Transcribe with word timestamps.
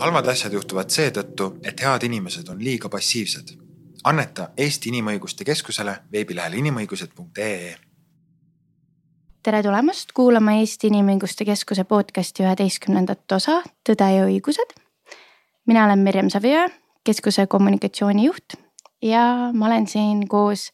halvad 0.00 0.30
asjad 0.32 0.54
juhtuvad 0.56 0.88
seetõttu, 0.88 1.50
et 1.64 1.80
head 1.84 2.06
inimesed 2.08 2.48
on 2.48 2.60
liiga 2.64 2.88
passiivsed. 2.88 3.56
anneta 4.04 4.48
Eesti 4.56 4.88
Inimõiguste 4.88 5.44
Keskusele 5.44 5.96
veebilehel 6.12 6.54
inimõigused.ee. 6.56 7.74
tere 9.42 9.62
tulemast 9.62 10.12
kuulama 10.16 10.54
Eesti 10.60 10.88
Inimõiguste 10.88 11.44
Keskuse 11.44 11.84
podcasti 11.84 12.42
üheteistkümnendat 12.42 13.32
osa 13.32 13.62
Tõde 13.88 14.08
ja 14.14 14.24
õigused. 14.24 14.72
mina 15.66 15.84
olen 15.84 15.98
Mirjam 15.98 16.30
Saviöö, 16.30 16.68
keskuse 17.04 17.46
kommunikatsioonijuht 17.46 18.56
ja 19.02 19.50
ma 19.52 19.66
olen 19.66 19.86
siin 19.86 20.28
koos 20.28 20.70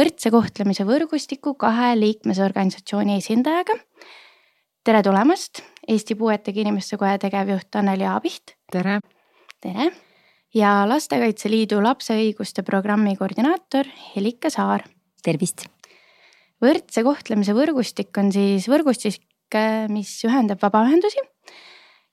võrdse 0.00 0.30
kohtlemise 0.30 0.84
võrgustiku 0.84 1.54
kahe 1.54 2.00
liikmesorganisatsiooni 2.00 3.16
esindajaga. 3.16 3.76
tere 4.84 5.02
tulemast 5.02 5.62
Eesti 5.88 6.14
Puuetega 6.14 6.60
Inimeste 6.60 6.96
Koja 6.96 7.18
tegevjuht 7.18 7.76
Anneli 7.76 8.06
Aabiht. 8.08 8.53
Tere. 8.72 8.98
tere 9.60 9.90
ja 10.54 10.84
Lastekaitse 10.88 11.50
Liidu 11.50 11.80
lapse 11.82 12.14
õiguste 12.16 12.62
programmi 12.66 13.16
koordinaator 13.18 13.88
Helika 14.14 14.50
Saar. 14.50 14.84
tervist. 15.24 15.66
võrdse 16.62 17.02
kohtlemise 17.02 17.54
võrgustik 17.56 18.16
on 18.18 18.30
siis 18.32 18.68
võrgustik, 18.68 19.22
mis 19.88 20.10
ühendab 20.26 20.60
vabaühendusi, 20.62 21.20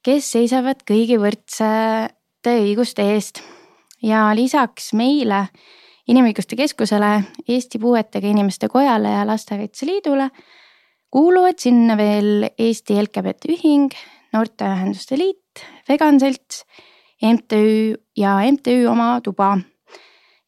kes 0.04 0.32
seisavad 0.32 0.84
kõigi 0.88 1.18
võrdsete 1.20 2.56
õiguste 2.64 3.06
eest 3.16 3.42
ja 4.02 4.32
lisaks 4.36 4.94
meile, 4.94 5.48
Inimõiguste 6.10 6.58
Keskusele, 6.58 7.22
Eesti 7.48 7.80
Puuetega 7.80 8.28
Inimeste 8.28 8.68
Kojale 8.68 9.12
ja 9.14 9.22
Lastekaitse 9.24 9.86
Liidule 9.86 10.26
kuuluvad 11.12 11.60
sinna 11.62 11.96
veel 11.98 12.50
Eesti 12.58 12.98
LGBT 12.98 13.52
Ühing, 13.54 13.94
Noorteühenduste 14.34 15.20
Liit, 15.20 15.41
Vegan 15.90 16.20
Selts, 16.20 16.64
MTÜ 17.22 17.96
ja 18.18 18.38
MTÜ 18.52 18.88
Oma 18.90 19.20
Tuba. 19.24 19.58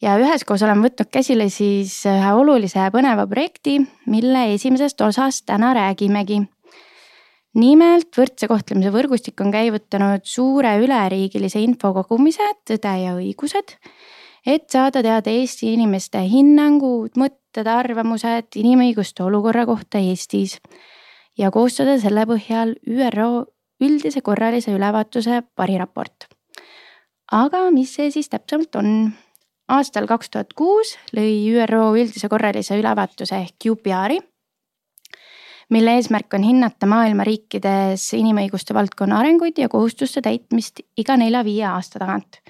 ja 0.01 0.17
üheskoos 0.19 0.63
oleme 0.65 0.89
võtnud 0.89 1.07
käsile 1.11 1.47
siis 1.49 2.01
ühe 2.09 2.31
olulise 2.35 2.79
ja 2.79 2.91
põneva 2.91 3.23
projekti, 3.27 3.77
mille 4.05 4.53
esimesest 4.53 5.01
osast 5.01 5.45
täna 5.45 5.73
räägimegi. 5.73 6.41
nimelt 7.55 8.17
võrdse 8.17 8.47
kohtlemise 8.47 8.91
võrgustik 8.91 9.41
on 9.41 9.51
käivutanud 9.51 10.25
suure 10.25 10.77
üleriigilise 10.81 11.59
info 11.59 11.93
kogumise 11.93 12.49
Tõde 12.65 12.97
ja 13.03 13.15
õigused 13.15 13.77
et 14.45 14.67
saada 14.71 15.01
teada 15.03 15.31
Eesti 15.31 15.71
inimeste 15.73 16.19
hinnangud, 16.27 17.15
mõtted, 17.19 17.67
arvamused 17.67 18.57
inimõiguste 18.59 19.23
olukorra 19.23 19.65
kohta 19.69 20.01
Eestis 20.03 20.59
ja 21.39 21.51
koostada 21.51 21.97
selle 22.01 22.25
põhjal 22.29 22.75
ÜRO 22.87 23.45
üldise 23.81 24.21
korralise 24.21 24.73
ülevaatuse 24.75 25.41
pariraport. 25.55 26.27
aga 27.31 27.69
mis 27.71 27.95
see 27.95 28.11
siis 28.11 28.29
täpsemalt 28.29 28.75
on? 28.75 29.13
aastal 29.69 30.07
kaks 30.07 30.29
tuhat 30.29 30.53
kuus 30.53 30.97
lõi 31.15 31.47
ÜRO 31.55 31.93
üldise 31.95 32.29
korralise 32.29 32.77
ülevaatuse 32.77 33.39
ehk 33.39 33.69
UPR-i, 33.71 34.19
mille 35.69 35.95
eesmärk 35.97 36.33
on 36.33 36.43
hinnata 36.43 36.85
maailma 36.85 37.23
riikides 37.23 38.11
inimõiguste 38.13 38.75
valdkonna 38.75 39.21
arenguid 39.23 39.57
ja 39.57 39.69
kohustuste 39.69 40.21
täitmist 40.21 40.83
iga 40.97 41.17
nelja-viie 41.17 41.65
aasta 41.71 42.03
tagant 42.03 42.43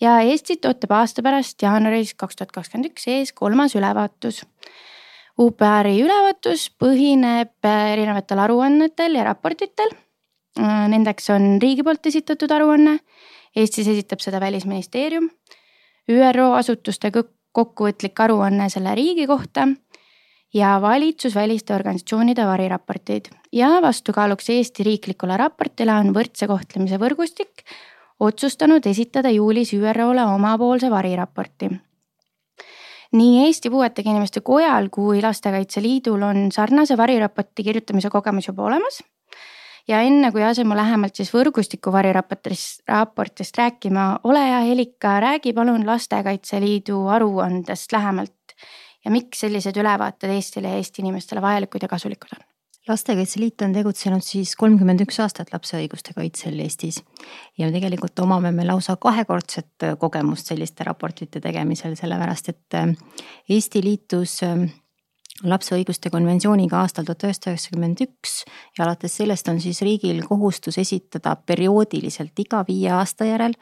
ja 0.00 0.18
Eestit 0.22 0.66
ootab 0.68 0.94
aasta 0.98 1.22
pärast 1.22 1.62
jaanuaris 1.62 2.14
kaks 2.18 2.38
tuhat 2.38 2.52
kakskümmend 2.54 2.92
üks 2.92 3.08
ees 3.10 3.32
kolmas 3.36 3.74
ülevaatus. 3.78 4.44
UPR-i 5.38 6.00
ülevaatus 6.02 6.68
põhineb 6.82 7.68
erinevatel 7.68 8.42
aruannetel 8.42 9.18
ja 9.18 9.26
raportitel. 9.28 9.92
Nendeks 10.58 11.30
on 11.30 11.58
riigi 11.62 11.84
poolt 11.86 12.06
esitatud 12.10 12.50
aruanne, 12.50 12.98
Eestis 13.56 13.88
esitab 13.88 14.20
seda 14.20 14.40
Välisministeerium, 14.42 15.28
ÜRO 16.10 16.52
asutuste 16.58 17.10
kokkuvõtlik 17.14 18.20
aruanne 18.20 18.68
selle 18.70 18.94
riigi 18.98 19.26
kohta 19.26 19.68
ja 20.54 20.78
valitsusväliste 20.82 21.74
organisatsioonide 21.74 22.46
variraportid 22.46 23.30
ja 23.52 23.68
vastukaaluks 23.82 24.50
Eesti 24.50 24.86
riiklikule 24.86 25.36
raportile 25.36 25.94
on 25.94 26.14
võrdse 26.16 26.48
kohtlemise 26.48 26.98
võrgustik 27.00 27.64
otsustanud 28.20 28.86
esitada 28.86 29.30
juulis 29.30 29.72
ÜRO-le 29.74 30.24
omapoolse 30.24 30.90
variraporti. 30.90 31.70
nii 33.12 33.44
Eesti 33.46 33.70
Puuetega 33.70 34.10
Inimeste 34.10 34.40
Kojal 34.40 34.88
kui 34.90 35.22
Lastekaitse 35.22 35.82
Liidul 35.82 36.22
on 36.22 36.52
sarnase 36.52 36.96
variraporti 36.96 37.62
kirjutamise 37.62 38.10
kogemus 38.10 38.48
juba 38.48 38.64
olemas. 38.64 39.02
Ja 39.88 40.00
enne 40.04 40.32
kui 40.32 40.44
asume 40.44 40.76
lähemalt 40.76 41.16
siis 41.16 41.30
võrgustiku 41.34 41.92
variraportist, 41.92 42.82
raportist 42.88 43.56
rääkima, 43.58 44.08
ole 44.28 44.44
hea 44.44 44.60
Helika, 44.68 45.18
räägi 45.24 45.54
palun 45.56 45.86
Lastekaitse 45.86 46.60
Liidu 46.60 47.06
aruandest 47.12 47.92
lähemalt 47.92 48.54
ja 49.04 49.10
miks 49.14 49.40
sellised 49.44 49.76
ülevaated 49.76 50.30
Eestile 50.34 50.74
ja 50.74 50.82
Eesti 50.82 51.02
inimestele 51.02 51.42
vajalikud 51.42 51.82
ja 51.82 51.88
kasulikud 51.88 52.36
on? 52.36 52.46
lastekaitse 52.88 53.40
Liit 53.40 53.62
on 53.62 53.72
tegutsenud 53.72 54.24
siis 54.24 54.54
kolmkümmend 54.56 55.02
üks 55.04 55.18
aastat 55.20 55.52
lapse 55.52 55.76
õiguste 55.76 56.14
kaitsel 56.16 56.56
Eestis 56.64 57.02
ja 57.58 57.68
tegelikult 57.72 58.18
omame 58.24 58.52
me 58.52 58.64
lausa 58.64 58.96
kahekordset 58.96 59.88
kogemust 60.00 60.48
selliste 60.48 60.86
raportite 60.88 61.40
tegemisel, 61.44 61.96
sellepärast 62.00 62.48
et 62.54 62.78
äh, 62.80 62.94
Eesti 63.48 63.84
liitus 63.84 64.40
äh, 64.46 64.68
lapse 65.44 65.74
õiguste 65.76 66.10
konventsiooniga 66.10 66.80
aastal 66.82 67.06
tuhat 67.06 67.28
üheksasada 67.28 67.54
üheksakümmend 67.54 68.02
üks 68.06 68.40
ja 68.78 68.84
alates 68.86 69.16
sellest 69.20 69.48
on 69.48 69.60
siis 69.62 69.82
riigil 69.86 70.24
kohustus 70.26 70.78
esitada 70.78 71.36
perioodiliselt 71.36 72.38
iga 72.42 72.64
viie 72.68 72.90
aasta 72.94 73.28
järel 73.28 73.54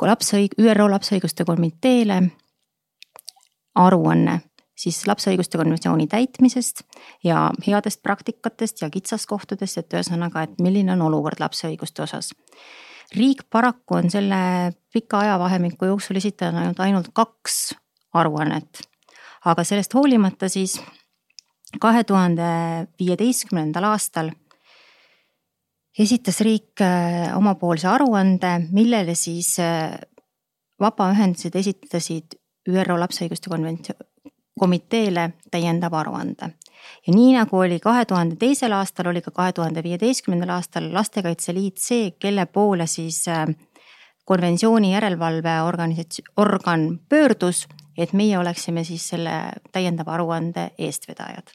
lapse, 0.00 0.46
ÜRO 0.60 0.90
lapse 0.90 1.16
õiguste 1.16 1.44
komiteele 1.48 2.20
aruanne 3.80 4.40
siis 4.80 5.00
lapse 5.08 5.30
õiguste 5.32 5.60
konventsiooni 5.60 6.06
täitmisest 6.10 6.84
ja 7.24 7.48
headest 7.66 8.02
praktikatest 8.02 8.82
ja 8.82 8.90
kitsaskohtadest, 8.92 9.82
et 9.82 9.96
ühesõnaga, 9.98 10.44
et 10.46 10.60
milline 10.62 10.94
on 10.96 11.04
olukord 11.10 11.40
lapse 11.42 11.68
õiguste 11.68 12.04
osas. 12.06 12.32
riik 13.16 13.42
paraku 13.50 13.96
on 13.98 14.10
selle 14.10 14.72
pika 14.92 15.24
ajavahemiku 15.24 15.88
jooksul 15.90 16.16
esitanud 16.16 16.78
ainult 16.78 17.10
kaks 17.12 17.74
aruannet, 18.14 18.80
aga 19.44 19.64
sellest 19.64 19.94
hoolimata 19.94 20.48
siis 20.48 20.80
kahe 21.80 22.04
tuhande 22.04 22.42
viieteistkümnendal 22.98 23.84
aastal 23.92 24.30
esitas 25.98 26.40
riik 26.40 26.80
äh, 26.80 27.36
omapoolse 27.36 27.88
aruande, 27.88 28.52
millele 28.72 29.14
siis 29.14 29.56
äh, 29.58 29.98
vabaühendused 30.80 31.56
esitasid 31.56 32.38
ÜRO 32.68 32.98
lapse 33.00 33.24
õiguste 33.24 33.50
konventsioon, 33.52 34.06
komiteele 34.60 35.30
täiendava 35.50 36.02
aruande. 36.02 36.50
ja 37.06 37.12
nii 37.14 37.32
nagu 37.32 37.56
oli 37.58 37.78
kahe 37.80 38.04
tuhande 38.04 38.36
teisel 38.36 38.72
aastal, 38.76 39.08
oli 39.08 39.22
ka 39.22 39.30
kahe 39.30 39.52
tuhande 39.52 39.82
viieteistkümnendal 39.82 40.56
aastal 40.56 40.92
Lastekaitse 40.92 41.54
Liit 41.54 41.78
see, 41.78 42.10
kelle 42.18 42.46
poole 42.46 42.86
siis 42.86 43.22
äh, 43.28 43.46
konventsiooni 44.24 44.92
järelevalve 44.92 45.62
organisatsioon, 45.62 46.32
organ 46.36 47.00
pöördus, 47.08 47.66
et 47.98 48.12
meie 48.12 48.38
oleksime 48.38 48.84
siis 48.84 49.08
selle 49.12 49.36
täiendava 49.72 50.14
aruande 50.14 50.70
eestvedajad. 50.78 51.50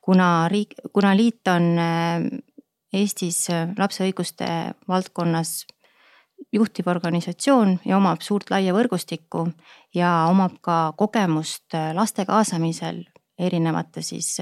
kuna 0.00 0.48
riik, 0.48 0.74
kuna 0.92 1.16
liit 1.16 1.48
on 1.48 1.78
äh, 1.78 2.22
Eestis 2.92 3.50
äh, 3.50 3.68
lapse 3.78 4.04
õiguste 4.04 4.46
valdkonnas 4.88 5.66
juhtiv 6.52 6.86
organisatsioon 6.88 7.80
ja 7.84 7.96
omab 7.96 8.22
suurt 8.22 8.50
laia 8.50 8.72
võrgustikku 8.72 9.48
ja 9.94 10.26
omab 10.30 10.60
ka 10.62 10.92
kogemust 10.96 11.74
äh, 11.74 11.92
laste 11.94 12.24
kaasamisel 12.24 13.02
erinevate 13.38 14.00
siis, 14.02 14.38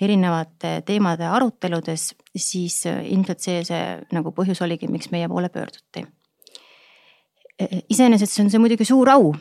erinevate 0.00 0.82
teemade 0.86 1.26
aruteludes, 1.26 2.12
siis 2.36 2.76
ilmselt 2.86 3.40
see, 3.42 3.64
see 3.66 3.80
nagu 4.14 4.30
põhjus 4.36 4.60
oligi, 4.62 4.86
miks 4.86 5.10
meie 5.10 5.26
poole 5.28 5.48
pöörduti. 5.50 6.04
iseenesest 7.90 8.38
on 8.38 8.50
see 8.50 8.62
muidugi 8.62 8.86
suur 8.86 9.10
au, 9.10 9.32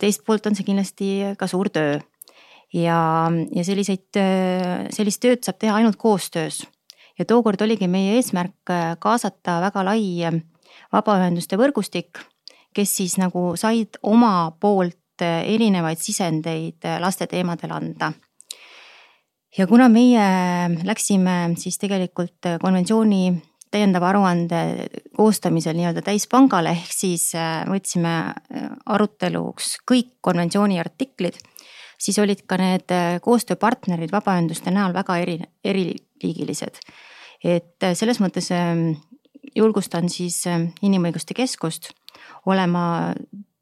teist 0.00 0.24
poolt 0.26 0.46
on 0.46 0.56
see 0.58 0.66
kindlasti 0.66 1.08
ka 1.38 1.48
suur 1.50 1.70
töö. 1.72 1.98
ja, 2.72 2.98
ja 3.52 3.64
selliseid, 3.64 4.08
sellist 4.94 5.20
tööd 5.20 5.42
saab 5.44 5.58
teha 5.60 5.76
ainult 5.76 5.98
koostöös 6.00 6.62
ja 7.18 7.26
tookord 7.28 7.60
oligi 7.60 7.88
meie 7.88 8.16
eesmärk 8.16 8.72
kaasata 9.02 9.58
väga 9.66 9.84
lai 9.84 10.02
vabaühenduste 10.92 11.58
võrgustik, 11.60 12.20
kes 12.74 12.96
siis 12.96 13.18
nagu 13.20 13.52
said 13.60 13.98
oma 14.02 14.52
poolt 14.60 15.22
erinevaid 15.22 16.00
sisendeid 16.00 16.86
laste 17.00 17.28
teemadel 17.30 17.74
anda. 17.76 18.12
ja 19.58 19.66
kuna 19.66 19.88
meie 19.92 20.24
läksime 20.84 21.54
siis 21.60 21.78
tegelikult 21.78 22.48
konventsiooni 22.60 23.42
täiendava 23.72 24.10
aruande 24.12 24.60
koostamisel 25.16 25.76
nii-öelda 25.78 26.02
täispangale, 26.04 26.74
ehk 26.76 26.92
siis 26.94 27.30
äh, 27.38 27.62
võtsime 27.68 28.14
äh, 28.32 28.66
aruteluks 28.92 29.78
kõik 29.88 30.18
konventsiooni 30.24 30.80
artiklid, 30.82 31.38
siis 32.00 32.18
olid 32.22 32.44
ka 32.48 32.58
need 32.60 32.92
äh, 32.92 33.16
koostööpartnerid 33.24 34.12
vabaühenduste 34.12 34.74
näol 34.74 34.94
väga 34.96 35.18
eri, 35.24 35.38
eriliigilised. 35.64 36.82
et 37.42 37.88
selles 37.98 38.20
mõttes 38.22 38.52
ähm, 38.54 38.92
julgustan 39.56 40.08
siis 40.08 40.44
Inimõiguste 40.82 41.34
Keskust 41.34 41.90
olema 42.46 43.14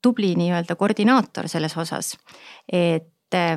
tubli 0.02 0.34
nii-öelda 0.36 0.76
koordinaator 0.76 1.48
selles 1.48 1.76
osas. 1.76 2.16
et 2.72 3.08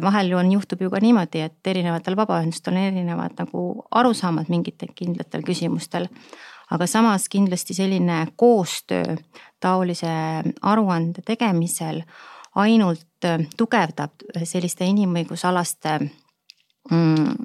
vahel 0.01 0.33
on, 0.37 0.51
juhtub 0.51 0.81
ju 0.81 0.89
ka 0.89 0.99
niimoodi, 1.01 1.41
et 1.47 1.67
erinevatel 1.67 2.15
vabaühendustel 2.17 2.73
on 2.73 2.81
erinevad 2.81 3.37
nagu 3.39 3.85
arusaamad 3.91 4.49
mingitel 4.49 4.93
kindlatel 4.95 5.43
küsimustel. 5.45 6.07
aga 6.71 6.87
samas 6.87 7.29
kindlasti 7.29 7.73
selline 7.73 8.27
koostöö 8.35 9.15
taolise 9.59 10.13
aruande 10.61 11.21
tegemisel 11.25 12.01
ainult 12.55 13.27
tugevdab 13.57 14.11
selliste 14.43 14.85
inimõigusalaste 14.85 15.99
mm, 16.91 17.35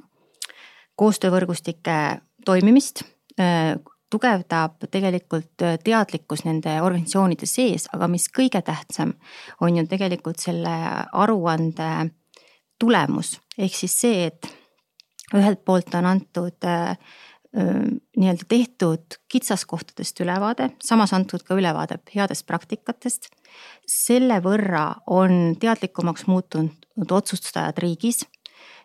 koostöövõrgustike 0.95 1.99
toimimist 2.45 3.03
tugevdab 4.09 4.85
tegelikult 4.91 5.65
teadlikkus 5.83 6.43
nende 6.45 6.79
organisatsioonide 6.81 7.47
sees, 7.49 7.87
aga 7.93 8.07
mis 8.11 8.27
kõige 8.33 8.61
tähtsam, 8.65 9.13
on 9.61 9.77
ju 9.77 9.85
tegelikult 9.89 10.41
selle 10.41 10.75
aruande 11.13 11.89
tulemus, 12.79 13.37
ehk 13.57 13.75
siis 13.75 13.95
see, 14.01 14.25
et 14.29 14.49
ühelt 15.35 15.63
poolt 15.65 15.93
on 15.99 16.07
antud 16.09 16.65
äh, 16.65 16.89
äh, 16.89 17.81
nii-öelda 18.17 18.47
tehtud 18.49 19.19
kitsaskohtadest 19.31 20.19
ülevaade, 20.25 20.71
samas 20.83 21.13
antud 21.13 21.43
ka 21.45 21.57
ülevaade 21.59 21.99
headest 22.15 22.47
praktikatest. 22.47 23.29
selle 23.87 24.39
võrra 24.45 25.01
on 25.07 25.55
teadlikumaks 25.59 26.27
muutunud 26.27 27.11
otsustajad 27.11 27.77
riigis. 27.77 28.25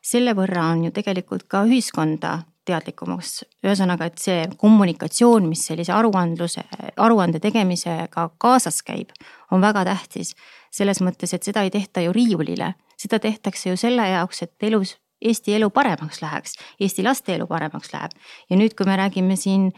selle 0.03 0.35
võrra 0.35 0.71
on 0.73 0.85
ju 0.85 0.91
tegelikult 0.91 1.49
ka 1.49 1.65
ühiskonda 1.65 2.43
teadlikumaks. 2.65 3.45
ühesõnaga, 3.65 4.09
et 4.09 4.19
see 4.19 4.45
kommunikatsioon, 4.57 5.49
mis 5.49 5.67
sellise 5.67 5.93
aruandluse, 5.93 6.65
aruande 6.97 7.41
tegemisega 7.41 8.29
kaasas 8.39 8.83
käib, 8.83 9.13
on 9.51 9.61
väga 9.61 9.85
tähtis. 9.85 10.35
selles 10.71 11.01
mõttes, 11.01 11.35
et 11.35 11.43
seda 11.43 11.63
ei 11.63 11.71
tehta 11.71 12.01
ju 12.01 12.13
riiulile, 12.13 12.75
seda 13.01 13.21
tehtakse 13.23 13.71
ju 13.71 13.81
selle 13.81 14.07
jaoks, 14.11 14.45
et 14.47 14.69
elus, 14.71 14.99
Eesti 15.25 15.55
elu 15.57 15.71
paremaks 15.73 16.19
läheks, 16.21 16.59
Eesti 16.83 17.05
laste 17.07 17.33
elu 17.33 17.47
paremaks 17.49 17.95
läheb. 17.95 18.13
ja 18.51 18.57
nüüd, 18.61 18.75
kui 18.77 18.87
me 18.87 18.97
räägime 18.99 19.37
siin 19.41 19.71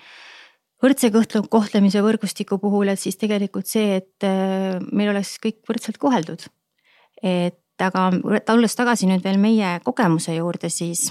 võrdse 0.83 1.11
kohtlemise 1.51 2.03
võrgustiku 2.03 2.59
puhul, 2.59 2.89
et 2.89 3.01
siis 3.01 3.17
tegelikult 3.21 3.69
see, 3.71 4.01
et 4.01 4.27
äh, 4.27 4.81
meil 4.93 5.13
oleks 5.13 5.37
kõik 5.43 5.63
võrdselt 5.69 6.01
koheldud. 6.03 6.49
et 7.23 7.63
aga 7.83 8.11
tulles 8.49 8.75
tagasi 8.75 9.07
nüüd 9.07 9.25
veel 9.25 9.39
meie 9.39 9.79
kogemuse 9.85 10.35
juurde, 10.35 10.69
siis 10.73 11.11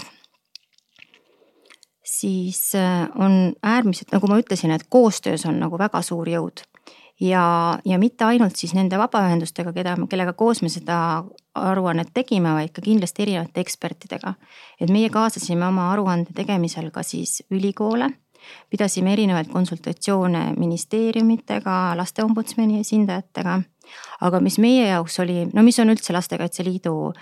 siis 2.06 2.74
äh, 2.74 3.08
on 3.18 3.52
äärmiselt, 3.62 4.12
nagu 4.14 4.28
ma 4.30 4.38
ütlesin, 4.40 4.70
et 4.70 4.86
koostöös 4.88 5.46
on 5.46 5.58
nagu 5.60 5.78
väga 5.78 6.02
suur 6.02 6.28
jõud. 6.28 6.62
Ja, 7.20 7.78
ja 7.84 7.98
mitte 7.98 8.24
ainult 8.24 8.56
siis 8.56 8.74
nende 8.74 8.98
vabaühendustega, 8.98 9.72
keda, 9.72 9.96
kellega 10.10 10.32
koos 10.32 10.62
me 10.62 10.68
seda 10.72 10.98
aruannet 11.56 12.12
tegime, 12.14 12.52
vaid 12.56 12.74
ka 12.76 12.84
kindlasti 12.84 13.24
erinevate 13.24 13.60
ekspertidega. 13.60 14.34
et 14.80 14.90
meie 14.90 15.10
kaasasime 15.10 15.66
oma 15.66 15.90
aruande 15.92 16.36
tegemisel 16.36 16.90
ka 16.90 17.02
siis 17.02 17.42
ülikoole 17.50 18.10
pidasime 18.70 19.12
erinevaid 19.12 19.48
konsultatsioone 19.52 20.52
ministeeriumitega, 20.56 21.96
lasteombudsmani 21.96 22.80
esindajatega. 22.80 23.60
aga 24.20 24.40
mis 24.40 24.58
meie 24.58 24.88
jaoks 24.88 25.20
oli, 25.22 25.44
no 25.54 25.62
mis 25.62 25.78
on 25.78 25.92
üldse 25.92 26.12
Lastekaitse 26.12 26.64
Liidu 26.66 27.12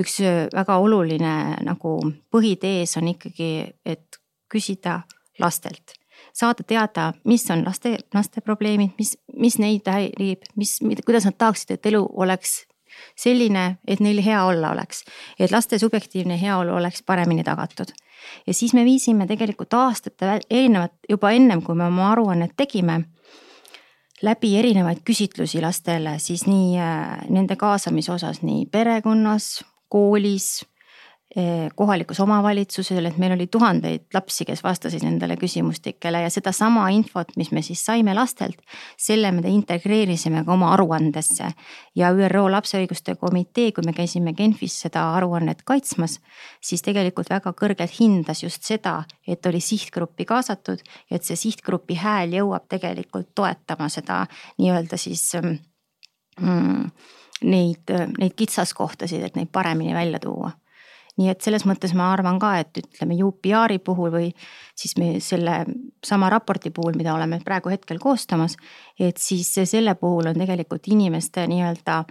üks 0.00 0.20
väga 0.54 0.76
oluline 0.80 1.34
nagu 1.66 1.98
põhitees 2.32 2.96
on 3.00 3.10
ikkagi, 3.12 3.50
et 3.84 4.20
küsida 4.48 5.02
lastelt, 5.40 5.98
saada 6.32 6.64
teada, 6.66 7.12
mis 7.24 7.50
on 7.50 7.64
laste, 7.64 7.96
laste 8.14 8.40
probleemid, 8.40 8.94
mis, 8.98 9.16
mis 9.36 9.58
neid 9.58 9.88
häirib, 9.90 10.46
mis, 10.56 10.78
kuidas 11.04 11.26
nad 11.28 11.36
tahaksid, 11.38 11.76
et 11.76 11.86
elu 11.92 12.02
oleks 12.12 12.62
selline, 13.18 13.78
et 13.86 14.00
neil 14.00 14.22
hea 14.22 14.44
olla 14.44 14.70
oleks, 14.70 15.02
et 15.38 15.50
laste 15.50 15.78
subjektiivne 15.78 16.38
heaolu 16.40 16.76
oleks 16.76 17.02
paremini 17.02 17.44
tagatud. 17.44 17.90
ja 18.46 18.54
siis 18.54 18.74
me 18.74 18.84
viisime 18.84 19.26
tegelikult 19.26 19.74
aastate 19.74 20.40
erinevat, 20.50 20.92
juba 21.08 21.30
ennem 21.30 21.62
kui 21.62 21.74
me 21.74 21.84
oma 21.84 22.12
aruannet 22.12 22.54
tegime, 22.56 23.02
läbi 24.22 24.56
erinevaid 24.58 25.02
küsitlusi 25.04 25.60
lastele, 25.60 26.18
siis 26.18 26.46
nii 26.46 26.78
äh, 26.78 27.26
nende 27.28 27.56
kaasamise 27.56 28.12
osas 28.12 28.42
nii 28.42 28.66
perekonnas, 28.66 29.64
koolis 29.88 30.64
kohalikus 31.74 32.20
omavalitsusel, 32.20 33.08
et 33.08 33.16
meil 33.18 33.32
oli 33.34 33.46
tuhandeid 33.50 34.04
lapsi, 34.14 34.44
kes 34.46 34.60
vastasid 34.62 35.02
nendele 35.02 35.34
küsimustikele 35.36 36.20
ja 36.22 36.28
sedasama 36.30 36.84
infot, 36.94 37.32
mis 37.36 37.50
me 37.50 37.62
siis 37.62 37.80
saime 37.82 38.14
lastelt, 38.14 38.60
selle 39.00 39.32
me 39.34 39.42
integreerisime 39.50 40.44
ka 40.44 40.52
oma 40.52 40.72
aruandesse. 40.76 41.48
ja 41.96 42.12
ÜRO 42.12 42.50
lapse 42.50 42.78
õiguste 42.78 43.16
komitee, 43.16 43.72
kui 43.72 43.82
me 43.86 43.92
käisime 43.92 44.32
Genfis 44.32 44.78
seda 44.86 45.08
aruannet 45.14 45.62
kaitsmas, 45.62 46.20
siis 46.62 46.82
tegelikult 46.82 47.30
väga 47.30 47.52
kõrgelt 47.52 47.98
hindas 47.98 48.42
just 48.42 48.62
seda, 48.62 49.02
et 49.26 49.46
oli 49.46 49.60
sihtgruppi 49.60 50.24
kaasatud 50.24 50.84
et 51.10 51.24
see 51.24 51.36
sihtgrupi 51.38 51.96
hääl 51.98 52.38
jõuab 52.38 52.66
tegelikult 52.70 53.32
toetama 53.34 53.88
seda 53.92 54.24
nii-öelda 54.58 54.98
siis 55.00 55.32
mm, 55.36 56.84
neid, 57.50 57.94
neid 58.18 58.36
kitsaskohtasid, 58.36 59.24
et 59.24 59.38
neid 59.38 59.50
paremini 59.52 59.94
välja 59.94 60.22
tuua 60.22 60.52
nii 61.20 61.30
et 61.30 61.44
selles 61.44 61.64
mõttes 61.68 61.94
ma 61.94 62.10
arvan 62.12 62.38
ka, 62.42 62.54
et 62.62 62.80
ütleme 62.82 63.16
UPR-i 63.22 63.78
puhul 63.84 64.10
või 64.14 64.30
siis 64.74 64.96
me 64.98 65.18
selle 65.22 65.60
sama 66.04 66.30
raporti 66.32 66.72
puhul, 66.74 66.96
mida 66.98 67.14
oleme 67.14 67.38
praegu 67.44 67.70
hetkel 67.70 68.00
koostamas, 68.02 68.56
et 68.98 69.20
siis 69.22 69.52
selle 69.62 69.94
puhul 70.00 70.32
on 70.32 70.40
tegelikult 70.42 70.90
inimeste 70.90 71.46
nii-öelda 71.50 72.02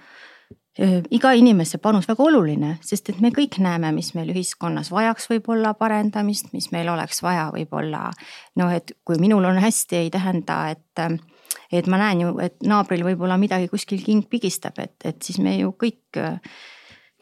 iga 1.13 1.33
inimese 1.37 1.77
panus 1.77 2.07
väga 2.09 2.23
oluline, 2.25 2.71
sest 2.81 3.11
et 3.11 3.19
me 3.21 3.29
kõik 3.33 3.59
näeme, 3.61 3.91
mis 3.93 4.13
meil 4.17 4.31
ühiskonnas 4.33 4.89
vajaks 4.93 5.29
võib-olla 5.29 5.75
parendamist, 5.77 6.49
mis 6.53 6.71
meil 6.73 6.89
oleks 6.89 7.21
vaja 7.21 7.51
võib-olla 7.53 8.07
noh, 8.57 8.71
et 8.73 8.95
kui 9.05 9.19
minul 9.21 9.45
on 9.45 9.59
hästi, 9.61 9.99
ei 9.99 10.09
tähenda, 10.13 10.63
et 10.73 11.19
et 11.73 11.87
ma 11.89 11.99
näen 12.01 12.23
ju, 12.23 12.31
et 12.41 12.57
naabril 12.65 13.03
võib-olla 13.05 13.37
midagi 13.37 13.67
kuskil 13.69 14.01
king 14.01 14.25
pigistab, 14.29 14.79
et, 14.81 14.95
et 15.05 15.21
siis 15.21 15.37
me 15.41 15.53
ju 15.59 15.75
kõik 15.77 16.17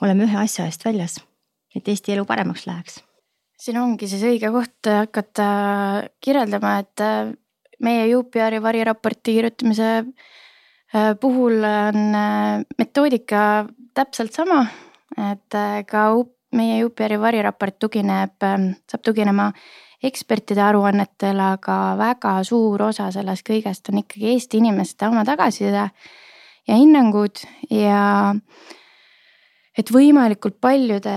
oleme 0.02 0.30
ühe 0.30 0.40
asja 0.40 0.70
eest 0.70 0.88
väljas 0.88 1.20
et 1.76 1.88
Eesti 1.88 2.16
elu 2.16 2.26
paremaks 2.28 2.68
läheks. 2.68 3.02
siin 3.62 3.78
ongi 3.78 4.08
siis 4.10 4.24
õige 4.26 4.50
koht 4.52 4.90
hakata 4.90 5.48
kirjeldama, 6.24 6.78
et 6.82 7.04
äh, 7.06 7.34
meie 7.80 8.08
UPR-i 8.18 8.62
variraporti 8.62 9.36
kirjutamise 9.38 9.92
äh, 10.96 11.14
puhul 11.22 11.62
on 11.64 12.16
äh, 12.16 12.64
metoodika 12.78 13.68
täpselt 13.94 14.34
sama, 14.34 14.66
et 15.32 15.60
ka 15.88 16.04
meie 16.56 16.84
UPR-i 16.86 17.20
variraport 17.20 17.78
tugineb, 17.80 18.38
saab 18.90 19.04
tuginema 19.04 19.52
ekspertide 20.04 20.64
aruannetele, 20.64 21.52
aga 21.58 21.78
väga 22.00 22.34
suur 22.48 22.88
osa 22.88 23.10
sellest 23.14 23.46
kõigest 23.48 23.92
on 23.92 24.02
ikkagi 24.02 24.32
Eesti 24.34 24.62
inimeste 24.64 25.08
oma 25.08 25.24
tagasiside 25.28 25.90
ja 26.68 26.78
hinnangud 26.78 27.44
ja 27.70 28.02
äh, 28.32 28.80
et 29.78 29.92
võimalikult 29.94 30.58
paljude 30.62 31.14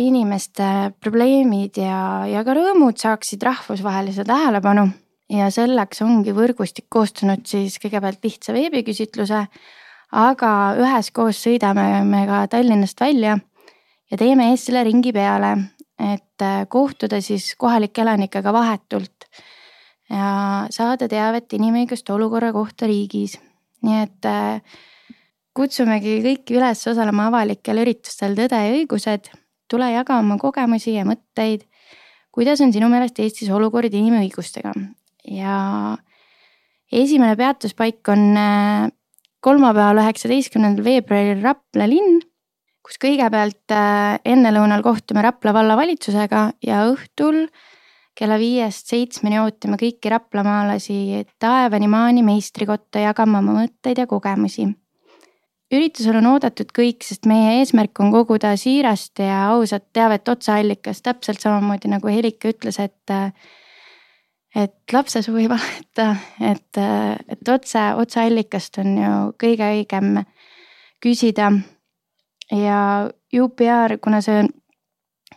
inimeste 0.00 0.68
probleemid 1.02 1.80
ja, 1.80 2.24
ja 2.28 2.44
ka 2.46 2.54
rõõmud 2.56 2.96
saaksid 3.00 3.42
rahvusvahelise 3.44 4.24
tähelepanu. 4.24 4.88
ja 5.28 5.50
selleks 5.50 6.02
ongi 6.02 6.30
võrgustik 6.32 6.86
koostanud 6.88 7.42
siis 7.50 7.80
kõigepealt 7.82 8.22
lihtsa 8.22 8.54
veebiküsitluse, 8.54 9.40
aga 10.12 10.50
üheskoos 10.78 11.40
sõidame 11.42 12.04
me 12.06 12.22
ka 12.28 12.46
Tallinnast 12.48 13.00
välja 13.00 13.38
ja 14.10 14.16
teeme 14.16 14.52
Eestile 14.52 14.84
ringi 14.86 15.12
peale, 15.12 15.56
et 15.98 16.46
kohtuda 16.68 17.20
siis 17.20 17.54
kohalike 17.58 18.04
elanikega 18.04 18.52
vahetult 18.52 19.26
ja 20.10 20.66
saada 20.70 21.08
teavet 21.10 21.52
inimõiguste 21.58 22.14
olukorra 22.14 22.52
kohta 22.54 22.86
riigis. 22.86 23.40
nii 23.82 24.02
et 24.02 24.28
kutsumegi 25.56 26.18
kõiki 26.24 26.58
üles 26.58 26.82
osalema 26.90 27.30
avalikel 27.30 27.80
üritustel 27.80 28.36
Tõde 28.36 28.58
ja 28.60 28.74
õigused. 28.76 29.30
tule 29.66 29.88
jaga 29.90 30.20
oma 30.20 30.36
kogemusi 30.38 30.94
ja 30.94 31.04
mõtteid. 31.04 31.64
kuidas 32.30 32.60
on 32.60 32.72
sinu 32.72 32.88
meelest 32.92 33.18
Eestis 33.18 33.50
olukord 33.50 33.92
inimõigustega 33.92 34.72
ja 35.24 35.96
esimene 36.92 37.36
peatuspaik 37.36 38.08
on 38.08 38.36
äh, 38.36 38.90
kolmapäeval, 39.40 40.02
üheksateistkümnendal 40.04 40.84
veebruaril 40.84 41.42
Rapla 41.42 41.88
linn, 41.88 42.20
kus 42.84 43.00
kõigepealt 43.02 43.72
äh, 43.72 44.20
ennelõunal 44.24 44.84
kohtume 44.84 45.24
Rapla 45.24 45.56
vallavalitsusega 45.56 46.50
ja 46.62 46.84
õhtul 46.92 47.46
kella 48.16 48.38
viiest 48.40 48.92
seitsmeni 48.92 49.40
ootame 49.40 49.80
kõiki 49.80 50.12
raplamaalasi 50.12 51.24
taevani 51.40 51.88
maani 51.88 52.24
meistrikotta 52.24 53.08
jagama 53.08 53.40
oma 53.40 53.62
mõtteid 53.62 54.04
ja 54.04 54.06
kogemusi 54.06 54.68
üritusel 55.74 56.18
on 56.20 56.30
oodatud 56.34 56.70
kõik, 56.74 57.04
sest 57.06 57.26
meie 57.26 57.58
eesmärk 57.60 57.98
on 58.02 58.12
koguda 58.14 58.52
siirast 58.60 59.22
ja 59.22 59.46
ausat 59.52 59.88
teavet 59.96 60.28
otseallikast, 60.28 61.04
täpselt 61.06 61.42
samamoodi 61.42 61.90
nagu 61.90 62.10
Helika 62.12 62.52
ütles, 62.52 62.78
et 62.82 63.16
et 64.56 64.92
lapse 64.92 65.20
suvi 65.22 65.48
valeta, 65.52 66.14
et, 66.40 66.78
et 67.28 67.48
otse, 67.52 67.82
otseallikast 68.00 68.78
on 68.80 68.94
ju 69.02 69.16
kõige 69.42 69.68
õigem 69.74 70.22
küsida. 71.02 71.50
ja 72.50 72.78
UPR, 73.42 73.98
kuna 74.00 74.22
see 74.22 74.46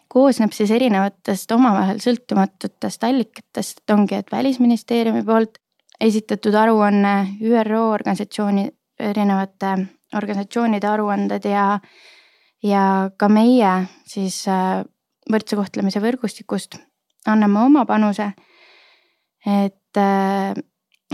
koosneb 0.07 0.53
siis 0.53 0.71
erinevatest 0.71 1.51
omavahel 1.51 1.99
sõltumatutest 1.99 3.03
allikatest, 3.03 3.83
ongi, 3.91 4.15
et 4.15 4.31
välisministeeriumi 4.31 5.25
poolt 5.25 5.59
esitatud 5.99 6.55
aruanne, 6.55 7.35
ÜRO 7.41 7.89
organisatsiooni, 7.91 8.69
erinevate 8.99 9.98
organisatsioonide 10.15 10.87
aruanded 10.89 11.45
ja, 11.45 11.65
ja 12.65 12.83
ka 13.17 13.29
meie 13.31 13.73
siis 14.09 14.41
äh, 14.49 14.81
võrdse 15.29 15.59
kohtlemise 15.59 16.01
võrgustikust 16.03 16.79
anname 17.29 17.61
oma 17.61 17.85
panuse. 17.85 18.31
et, 19.45 19.97
äh, 19.97 20.53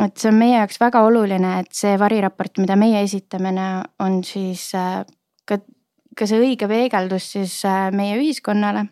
et 0.06 0.18
see 0.18 0.32
on 0.32 0.40
meie 0.40 0.58
jaoks 0.58 0.80
väga 0.80 1.04
oluline, 1.06 1.60
et 1.60 1.72
see 1.76 1.98
variraport, 2.00 2.58
mida 2.58 2.76
meie 2.80 3.04
esitame, 3.04 3.54
on 4.00 4.24
siis 4.24 4.70
äh, 4.76 5.04
ka, 5.46 5.60
ka 6.16 6.28
see 6.28 6.40
õige 6.40 6.70
peegeldus 6.72 7.32
siis 7.36 7.62
meie 7.92 8.18
ühiskonnale. 8.20 8.88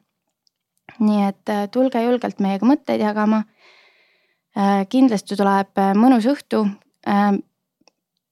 nii 1.00 1.22
et 1.26 1.50
tulge 1.72 2.02
julgelt 2.04 2.40
meiega 2.44 2.68
mõtteid 2.68 3.02
jagama 3.02 3.46
kindlasti 4.92 5.38
tuleb 5.40 5.80
mõnus 5.98 6.28
õhtu. 6.30 6.60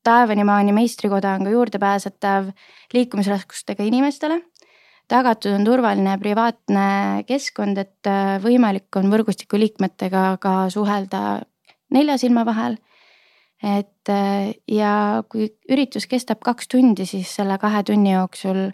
Äh, 0.02 0.04
taevanimaani 0.04 0.74
meistrikoda 0.74 1.36
on 1.36 1.44
ka 1.44 1.50
juurdepääsetav 1.50 2.52
liikumisraskustega 2.94 3.84
inimestele. 3.84 4.42
tagatud 5.08 5.52
on 5.52 5.66
turvaline 5.66 6.18
privaatne 6.18 7.24
keskkond, 7.28 7.78
et 7.78 8.10
võimalik 8.42 8.96
on 8.96 9.12
võrgustiku 9.12 9.60
liikmetega 9.60 10.38
ka 10.42 10.70
suhelda 10.70 11.42
nelja 11.92 12.18
silma 12.18 12.46
vahel. 12.46 12.78
et 13.64 14.10
ja 14.68 15.24
kui 15.30 15.52
üritus 15.70 16.08
kestab 16.08 16.40
kaks 16.42 16.68
tundi, 16.68 17.06
siis 17.06 17.36
selle 17.36 17.58
kahe 17.58 17.84
tunni 17.84 18.12
jooksul 18.12 18.72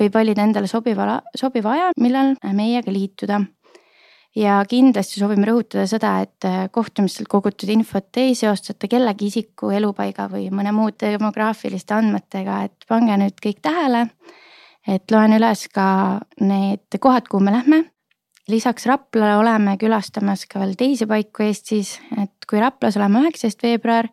võib 0.00 0.14
valida 0.14 0.42
endale 0.42 0.66
sobiva, 0.66 1.20
sobiva 1.36 1.72
aja, 1.72 1.90
millal 2.00 2.36
meiega 2.54 2.92
liituda 2.92 3.42
ja 4.38 4.58
kindlasti 4.68 5.20
soovime 5.20 5.48
rõhutada 5.48 5.84
seda, 5.90 6.12
et 6.24 6.46
äh, 6.46 6.66
kohtumistel 6.72 7.28
kogutud 7.30 7.70
infot 7.72 8.20
ei 8.20 8.34
seostata 8.38 8.88
kellegi 8.90 9.30
isiku 9.32 9.72
elupaiga 9.74 10.28
või 10.30 10.48
mõne 10.54 10.72
muu 10.76 10.92
demograafiliste 11.00 11.96
andmetega, 11.96 12.62
et 12.68 12.88
pange 12.88 13.18
nüüd 13.20 13.38
kõik 13.42 13.62
tähele. 13.64 14.08
et 14.88 15.10
loen 15.12 15.34
üles 15.36 15.66
ka 15.68 16.20
need 16.40 16.96
kohad, 17.00 17.28
kuhu 17.28 17.42
me 17.44 17.52
lähme. 17.52 17.84
lisaks 18.48 18.86
Raplale 18.86 19.36
oleme 19.36 19.76
külastamas 19.76 20.46
ka 20.46 20.60
veel 20.60 20.74
teisi 20.74 21.06
paiku 21.06 21.42
Eestis, 21.42 21.98
et 22.16 22.46
kui 22.48 22.60
Raplas 22.60 22.96
oleme 22.96 23.20
üheksateist 23.20 23.62
veebruar, 23.62 24.08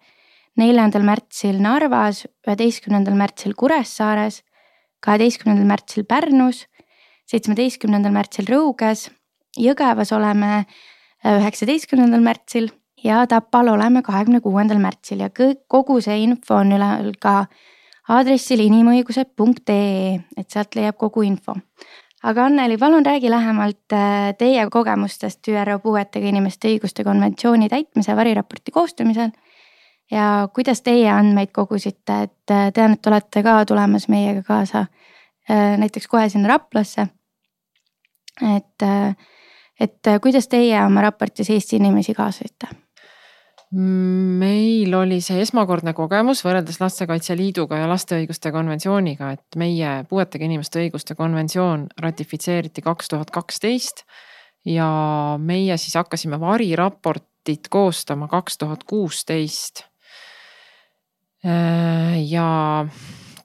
neljandal 0.57 1.03
märtsil 1.03 1.61
Narvas, 1.61 2.25
üheteistkümnendal 2.47 3.15
märtsil 3.15 3.53
Kuressaares, 3.53 4.41
kaheteistkümnendal 4.99 5.67
märtsil 5.67 6.03
Pärnus, 6.03 6.65
seitsmeteistkümnendal 7.29 8.11
märtsil 8.11 8.49
Rõuges 8.49 9.09
Jõgevas 9.55 10.11
oleme 10.15 10.51
äh, 10.57 11.37
üheksateistkümnendal 11.39 12.23
märtsil 12.23 12.69
ja 13.03 13.25
Tapal 13.27 13.67
oleme 13.71 14.01
kahekümne 14.03 14.41
kuuendal 14.43 14.81
märtsil 14.83 15.21
ja 15.23 15.29
kõik, 15.29 15.63
kogu 15.71 16.01
see 16.03 16.17
info 16.25 16.59
on 16.59 16.73
üleval 16.75 17.13
ka 17.21 17.35
aadressil 18.11 18.61
inimõigused.ee, 18.65 20.15
et 20.37 20.49
sealt 20.51 20.75
leiab 20.77 20.97
kogu 21.01 21.23
info. 21.25 21.55
aga 22.23 22.45
Anneli, 22.45 22.77
palun 22.77 23.05
räägi 23.05 23.29
lähemalt 23.31 23.93
äh, 23.93 24.33
teie 24.37 24.67
kogemustest 24.69 25.47
ÜRO 25.47 25.79
puuetega 25.79 26.27
inimeste 26.27 26.69
õiguste 26.73 27.03
konventsiooni 27.03 27.69
täitmise 27.69 28.15
variraporti 28.15 28.71
koostamisel. 28.71 29.31
ja 30.11 30.49
kuidas 30.53 30.81
teie 30.81 31.09
andmeid 31.09 31.51
kogusite, 31.51 32.21
et 32.23 32.51
äh, 32.51 32.71
tean, 32.73 32.93
et 32.93 33.07
olete 33.07 33.43
ka 33.43 33.65
tulemas 33.65 34.07
meiega 34.07 34.43
kaasa 34.43 34.85
näiteks 35.77 36.07
kohe 36.07 36.29
sinna 36.29 36.47
Raplasse. 36.49 37.07
et 38.55 38.83
et 39.79 40.07
äh, 40.07 40.19
kuidas 40.21 40.47
teie 40.47 40.79
oma 40.85 41.05
raportis 41.05 41.49
Eesti 41.49 41.79
inimesi 41.81 42.13
kaasasite? 42.13 42.73
meil 43.75 44.93
oli 44.95 45.17
see 45.25 45.41
esmakordne 45.43 45.91
kogemus 45.97 46.43
võrreldes 46.45 46.77
Lastekaitse 46.79 47.35
Liiduga 47.35 47.81
ja 47.81 47.89
laste 47.89 48.15
õiguste 48.21 48.51
konventsiooniga, 48.53 49.31
et 49.35 49.57
meie 49.59 49.97
puuetega 50.07 50.45
inimeste 50.45 50.79
õiguste 50.83 51.17
konventsioon 51.17 51.87
ratifitseeriti 51.99 52.85
kaks 52.85 53.11
tuhat 53.11 53.33
kaksteist 53.35 54.05
ja 54.69 54.87
meie 55.41 55.77
siis 55.81 55.97
hakkasime 55.97 56.39
variraportit 56.39 57.67
koostama 57.69 58.29
kaks 58.31 58.57
tuhat 58.61 58.85
kuusteist. 58.87 59.83
Äh, 61.45 62.21
ja 62.29 62.85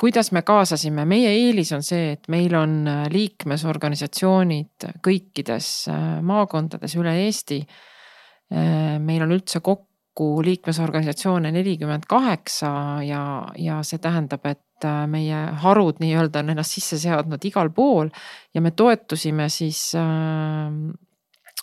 kuidas 0.00 0.32
me 0.32 0.40
kaasasime, 0.46 1.04
meie 1.08 1.32
eelis 1.34 1.74
on 1.76 1.84
see, 1.84 2.14
et 2.14 2.28
meil 2.32 2.54
on 2.56 2.80
äh, 2.88 3.04
liikmesorganisatsioonid 3.12 4.88
kõikides 5.04 5.68
äh, 5.92 6.08
maakondades 6.24 6.96
üle 6.96 7.12
Eesti. 7.26 7.60
Äh, 7.60 8.96
meil 9.02 9.26
on 9.26 9.34
üldse 9.36 9.60
kokku 9.64 10.30
liikmesorganisatsioone 10.44 11.52
nelikümmend 11.52 12.08
kaheksa 12.08 12.72
ja, 13.04 13.22
ja 13.60 13.80
see 13.86 14.00
tähendab, 14.02 14.44
et 14.48 14.66
meie 15.12 15.38
harud 15.60 15.98
nii-öelda 16.00 16.40
on 16.40 16.54
ennast 16.54 16.72
sisse 16.78 16.96
seadnud 17.02 17.42
igal 17.44 17.68
pool 17.76 18.08
ja 18.56 18.62
me 18.64 18.72
toetusime 18.72 19.50
siis 19.52 19.82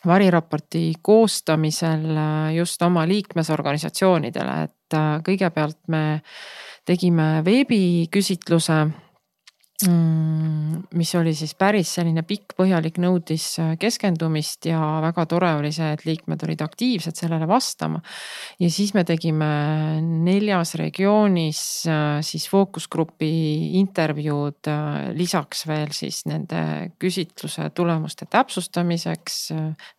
variraporti 0.06 0.84
koostamisel 1.02 2.06
just 2.54 2.86
oma 2.86 3.08
liikmesorganisatsioonidele, 3.10 4.58
et 4.70 4.98
kõigepealt 5.26 5.82
me 5.90 6.04
tegime 6.88 7.28
veebiküsitluse 7.46 8.78
mm, 9.86 10.84
mis 10.98 11.12
oli 11.20 11.34
siis 11.38 11.54
päris 11.60 11.92
selline 11.98 12.24
pikk, 12.28 12.56
põhjalik, 12.58 13.00
nõudis 13.02 13.46
äh, 13.62 13.74
keskendumist 13.80 14.70
ja 14.70 14.80
väga 15.04 15.26
tore 15.30 15.52
oli 15.60 15.72
see, 15.76 15.90
et 15.94 16.06
liikmed 16.08 16.44
olid 16.48 16.64
aktiivsed 16.66 17.20
sellele 17.20 17.48
vastama. 17.50 18.02
ja 18.60 18.70
siis 18.72 18.94
me 18.96 19.04
tegime 19.08 19.50
neljas 20.02 20.76
regioonis 20.80 21.62
äh, 21.92 22.20
siis 22.26 22.48
fookusgrupi 22.52 23.34
intervjuud 23.82 24.72
äh, 24.72 25.12
lisaks 25.18 25.68
veel 25.68 25.94
siis 25.96 26.24
nende 26.30 26.94
küsitluse 27.00 27.70
tulemuste 27.76 28.26
täpsustamiseks, 28.32 29.38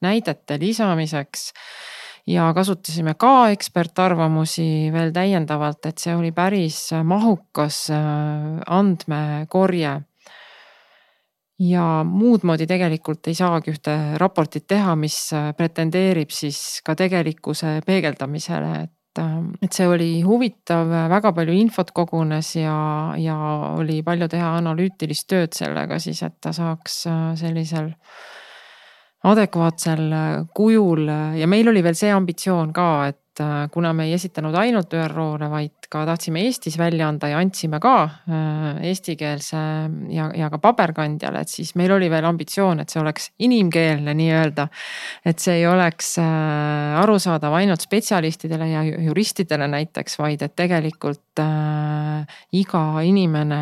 näidete 0.05 0.59
lisamiseks 0.61 1.53
ja 2.29 2.51
kasutasime 2.55 3.15
ka 3.19 3.49
ekspertarvamusi 3.55 4.91
veel 4.93 5.13
täiendavalt, 5.17 5.81
et 5.89 6.03
see 6.03 6.15
oli 6.17 6.33
päris 6.37 6.91
mahukas 7.05 7.89
äh, 7.95 8.61
andmekorje. 8.67 10.01
ja 11.59 11.85
muud 12.07 12.45
moodi 12.47 12.69
tegelikult 12.71 13.27
ei 13.27 13.35
saagi 13.35 13.73
ühte 13.73 13.95
raportit 14.21 14.69
teha, 14.71 14.95
mis 14.97 15.17
äh, 15.35 15.51
pretendeerib 15.57 16.31
siis 16.31 16.81
ka 16.87 16.95
tegelikkuse 16.95 17.81
peegeldamisele, 17.87 18.73
et 18.85 19.23
äh, 19.25 19.39
et 19.63 19.73
see 19.73 19.89
oli 19.89 20.11
huvitav, 20.23 20.93
väga 21.11 21.33
palju 21.33 21.57
infot 21.57 21.91
kogunes 21.97 22.55
ja, 22.57 22.79
ja 23.19 23.39
oli 23.79 24.03
palju 24.07 24.29
teha 24.29 24.57
analüütilist 24.61 25.29
tööd 25.33 25.57
sellega 25.57 25.99
siis, 25.99 26.23
et 26.23 26.37
ta 26.45 26.53
saaks 26.53 27.07
sellisel 27.41 27.95
adekvaatsel 29.25 30.13
äh, 30.13 30.47
kujul 30.55 31.09
ja 31.39 31.47
meil 31.51 31.69
oli 31.69 31.83
veel 31.83 31.99
see 31.99 32.13
ambitsioon 32.15 32.73
ka, 32.73 32.91
et 33.09 33.23
äh, 33.41 33.67
kuna 33.73 33.93
me 33.97 34.09
ei 34.09 34.15
esitanud 34.17 34.55
ainult 34.59 34.93
ÜRO-le, 34.95 35.49
vaid 35.51 35.89
ka 35.91 36.05
tahtsime 36.09 36.43
Eestis 36.47 36.79
välja 36.79 37.09
anda 37.09 37.31
ja 37.31 37.39
andsime 37.39 37.81
ka 37.81 37.95
äh, 38.05 38.83
eestikeelse 38.91 39.63
ja, 40.15 40.29
ja 40.37 40.51
ka 40.53 40.61
paberkandjale, 40.63 41.43
et 41.45 41.53
siis 41.53 41.75
meil 41.79 41.93
oli 41.97 42.11
veel 42.11 42.27
ambitsioon, 42.29 42.83
et 42.83 42.93
see 42.93 43.01
oleks 43.03 43.31
inimkeelne 43.45 44.15
nii-öelda. 44.19 44.69
et 45.25 45.39
see 45.39 45.61
ei 45.61 45.67
oleks 45.67 46.17
arusaadav 46.19 47.55
ainult 47.59 47.85
spetsialistidele 47.85 48.69
ja 48.71 48.83
juristidele 48.85 49.69
näiteks, 49.69 50.19
vaid 50.19 50.43
et 50.43 50.55
tegelikult 50.57 51.43
äh, 51.43 52.39
iga 52.53 52.85
inimene 53.05 53.61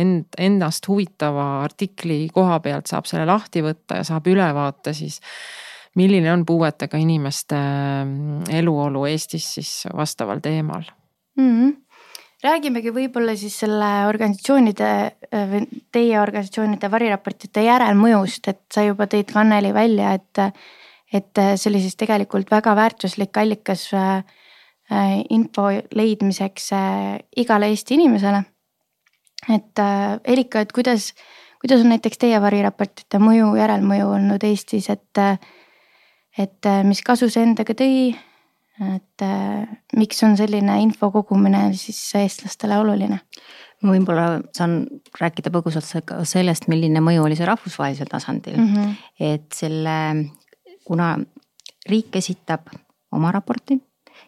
end, 0.00 0.26
ennast 0.38 0.88
huvitava 0.88 1.64
artikli 1.64 2.24
koha 2.34 2.60
pealt 2.64 2.90
saab 2.90 3.08
selle 3.10 3.26
lahti 3.28 3.62
võtta 3.64 4.00
ja 4.00 4.06
saab 4.06 4.26
ülevaate 4.30 4.94
siis 4.96 5.20
milline 5.94 6.32
on 6.32 6.44
puuetega 6.46 6.98
inimeste 7.00 7.56
mm, 7.56 8.50
eluolu 8.60 9.06
Eestis 9.10 9.48
siis 9.58 9.72
vastaval 9.96 10.42
teemal 10.44 10.84
mm. 11.36 11.50
-hmm 11.50 11.80
räägimegi 12.44 12.90
võib-olla 12.92 13.32
siis 13.40 13.54
selle 13.58 13.86
organisatsioonide 14.04 14.88
või 15.32 15.62
teie 15.92 16.18
organisatsioonide 16.20 16.90
variraportite 16.92 17.62
järelmõjust, 17.64 18.48
et 18.48 18.60
sa 18.74 18.82
juba 18.84 19.06
tõid 19.08 19.32
Anneli 19.40 19.70
välja, 19.72 20.12
et, 20.12 20.60
et 21.12 21.40
see 21.56 21.70
oli 21.70 21.80
siis 21.80 21.96
tegelikult 21.96 22.50
väga 22.52 22.74
väärtuslik 22.76 23.40
allikas 23.40 23.86
äh, 23.96 24.20
Äh, 24.92 25.22
info 25.32 25.70
leidmiseks 25.96 26.72
äh, 26.76 27.18
igale 27.40 27.70
Eesti 27.72 27.94
inimesele. 27.96 28.42
et 29.48 29.78
äh, 29.78 30.20
Erika, 30.24 30.60
et 30.60 30.72
kuidas, 30.72 31.14
kuidas 31.60 31.80
on 31.80 31.88
näiteks 31.88 32.20
teie 32.20 32.40
variraportite 32.40 33.16
mõju, 33.20 33.54
järelmõju 33.56 34.10
olnud 34.12 34.44
Eestis, 34.44 34.90
et 34.92 35.20
et 36.38 36.66
äh, 36.66 36.82
mis 36.86 37.02
kasu 37.06 37.28
see 37.30 37.44
endaga 37.46 37.76
tõi. 37.78 38.14
et 38.74 39.22
äh, 39.22 39.66
miks 39.96 40.22
on 40.26 40.36
selline 40.36 40.80
info 40.82 41.10
kogumine 41.14 41.68
siis 41.78 42.00
eestlastele 42.18 42.78
oluline? 42.78 43.20
ma 43.84 43.92
võib-olla 43.92 44.26
saan 44.56 44.86
rääkida 45.20 45.52
põgusalt 45.52 46.06
ka 46.08 46.22
sellest, 46.24 46.68
milline 46.72 47.02
mõju 47.04 47.26
oli 47.26 47.36
see 47.38 47.48
rahvusvahelisel 47.48 48.08
tasandil 48.10 48.56
mm. 48.56 48.70
-hmm. 48.74 48.94
et 49.20 49.52
selle, 49.52 49.96
kuna 50.86 51.16
riik 51.90 52.16
esitab 52.16 52.70
oma 53.12 53.30
raporti 53.32 53.78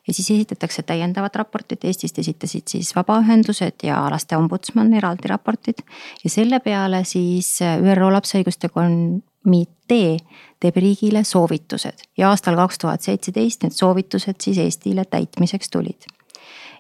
ja 0.07 0.15
siis 0.15 0.31
esitatakse 0.31 0.83
täiendavad 0.83 1.35
raportid, 1.35 1.85
Eestist 1.85 2.19
esitasid 2.19 2.69
siis 2.69 2.93
vabaühendused 2.97 3.87
ja 3.87 3.99
laste 4.11 4.37
ombudsman 4.37 4.93
eraldi 4.95 5.29
raportid. 5.29 5.83
ja 6.25 6.31
selle 6.31 6.61
peale 6.61 7.05
siis 7.05 7.59
ÜRO 7.63 8.13
lapse 8.13 8.39
õiguste 8.39 8.69
komitee 9.47 10.19
teeb 10.61 10.77
riigile 10.83 11.23
soovitused 11.25 12.03
ja 12.19 12.31
aastal 12.31 12.57
kaks 12.59 12.79
tuhat 12.83 13.07
seitseteist 13.07 13.63
need 13.63 13.75
soovitused 13.77 14.41
siis 14.43 14.59
Eestile 14.59 15.05
täitmiseks 15.05 15.71
tulid 15.71 16.09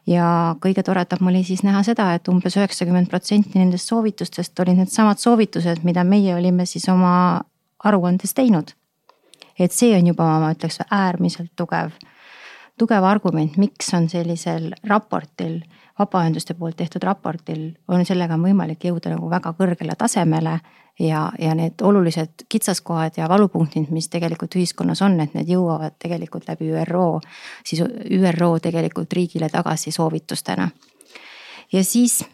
ja 0.07 0.57
kõige 0.63 0.83
toredam 0.87 1.31
oli 1.31 1.45
siis 1.45 1.63
näha 1.67 1.83
seda, 1.87 2.13
et 2.15 2.29
umbes 2.29 2.57
üheksakümmend 2.57 3.11
protsenti 3.11 3.59
nendest 3.59 3.91
soovitustest 3.91 4.59
olid 4.65 4.81
needsamad 4.81 5.23
soovitused, 5.23 5.83
mida 5.87 6.05
meie 6.05 6.35
olime 6.35 6.67
siis 6.67 6.89
oma 6.89 7.41
aruandes 7.85 8.35
teinud. 8.35 8.75
et 9.59 9.73
see 9.73 9.95
on 9.97 10.07
juba, 10.07 10.25
ma 10.41 10.53
ütleks 10.53 10.83
äärmiselt 10.91 11.53
tugev 11.57 11.95
tugev 12.79 13.05
argument, 13.09 13.57
miks 13.57 13.95
on 13.95 14.09
sellisel 14.09 14.73
raportil, 14.85 15.63
vabaühenduste 15.99 16.55
poolt 16.55 16.76
tehtud 16.76 17.03
raportil, 17.03 17.71
on 17.88 18.05
sellega 18.05 18.37
võimalik 18.41 18.85
jõuda 18.88 19.15
nagu 19.15 19.31
väga 19.31 19.55
kõrgele 19.59 19.97
tasemele. 19.99 20.61
ja, 20.99 21.33
ja 21.38 21.55
need 21.55 21.83
olulised 21.83 22.47
kitsaskohad 22.49 23.19
ja 23.19 23.29
valupunktid, 23.29 23.91
mis 23.93 24.09
tegelikult 24.09 24.55
ühiskonnas 24.57 25.03
on, 25.03 25.21
et 25.21 25.35
need 25.35 25.49
jõuavad 25.49 25.93
tegelikult 25.99 26.49
läbi 26.49 26.71
ÜRO, 26.73 27.21
siis 27.65 27.83
ÜRO 28.11 28.59
tegelikult 28.62 29.12
riigile 29.12 29.49
tagasi 29.49 29.91
soovitustena. 29.91 30.71
ja 31.73 31.85
siis 31.85 32.25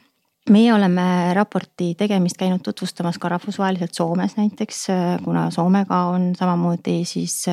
meie 0.50 0.74
oleme 0.74 1.34
raporti 1.34 1.94
tegemist 1.98 2.36
käinud 2.40 2.62
tutvustamas 2.64 3.18
ka 3.18 3.28
rahvusvaheliselt 3.28 3.94
Soomes 3.94 4.36
näiteks, 4.36 4.86
kuna 5.24 5.50
Soomega 5.50 6.04
on 6.10 6.32
samamoodi 6.38 7.04
siis 7.04 7.44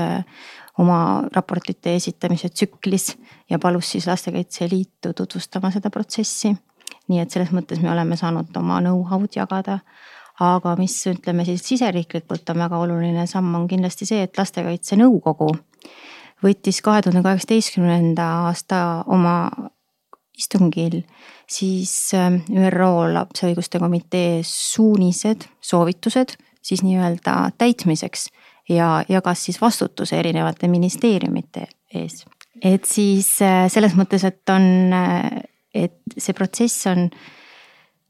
oma 0.80 1.24
raportite 1.36 1.96
esitamise 1.96 2.50
tsüklis 2.50 3.18
ja 3.50 3.60
palus 3.60 3.92
siis 3.92 4.08
Lastekaitse 4.08 4.68
Liitu 4.72 5.14
tutvustama 5.14 5.72
seda 5.72 5.90
protsessi. 5.90 6.56
nii 7.10 7.20
et 7.20 7.32
selles 7.34 7.50
mõttes 7.50 7.82
me 7.82 7.90
oleme 7.92 8.16
saanud 8.18 8.58
oma 8.58 8.82
know-how'd 8.82 9.36
jagada. 9.36 9.80
aga 10.40 10.76
mis 10.80 10.94
ütleme 11.08 11.46
siis 11.46 11.66
siseriiklikult 11.68 12.50
on 12.50 12.58
väga 12.58 12.78
oluline 12.78 13.26
samm, 13.28 13.56
on 13.56 13.68
kindlasti 13.68 14.06
see, 14.06 14.22
et 14.24 14.38
Lastekaitse 14.38 14.96
Nõukogu 14.96 15.50
võttis 16.44 16.82
kahe 16.82 17.02
tuhande 17.02 17.24
kaheksateistkümnenda 17.24 18.28
aasta 18.46 19.04
oma 19.08 19.50
istungil 20.40 21.02
siis 21.50 22.14
ähm, 22.14 22.42
ÜRO 22.50 23.10
lapse 23.14 23.48
õiguste 23.50 23.82
komitee 23.82 24.42
suunised, 24.46 25.48
soovitused 25.62 26.36
siis 26.62 26.84
nii-öelda 26.86 27.52
täitmiseks 27.58 28.30
ja 28.70 29.04
jagas 29.10 29.46
siis 29.46 29.62
vastutuse 29.62 30.20
erinevate 30.20 30.68
ministeeriumite 30.68 31.68
ees. 31.94 32.26
et 32.62 32.86
siis 32.86 33.42
äh, 33.42 33.66
selles 33.72 33.96
mõttes, 33.98 34.26
et 34.28 34.54
on, 34.54 34.94
äh, 34.94 35.30
et 35.74 35.98
see 36.18 36.36
protsess 36.38 36.88
on, 36.92 37.08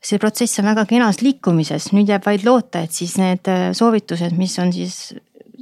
see 0.04 0.20
protsess 0.20 0.60
on 0.60 0.70
väga 0.72 0.86
kenas 0.90 1.22
liikumises, 1.24 1.92
nüüd 1.96 2.12
jääb 2.12 2.26
vaid 2.26 2.46
loota, 2.48 2.84
et 2.84 2.96
siis 2.96 3.16
need 3.22 3.48
äh, 3.52 3.70
soovitused, 3.78 4.36
mis 4.38 4.58
on 4.60 4.74
siis 4.76 5.14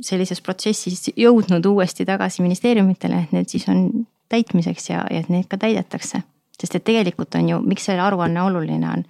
sellises 0.02 0.42
protsessis 0.46 1.12
jõudnud 1.18 1.66
uuesti 1.66 2.06
tagasi 2.06 2.44
ministeeriumitele, 2.46 3.22
et 3.26 3.38
need 3.38 3.50
siis 3.50 3.68
on 3.70 4.08
täitmiseks 4.30 4.92
ja, 4.92 5.06
ja 5.12 5.22
et 5.22 5.30
neid 5.34 5.48
ka 5.50 5.58
täidetakse 5.62 6.24
sest 6.58 6.76
et 6.80 6.86
tegelikult 6.88 7.36
on 7.38 7.50
ju, 7.52 7.60
miks 7.70 7.86
see 7.86 7.98
aruanne 8.02 8.42
oluline 8.42 8.90
on. 8.90 9.04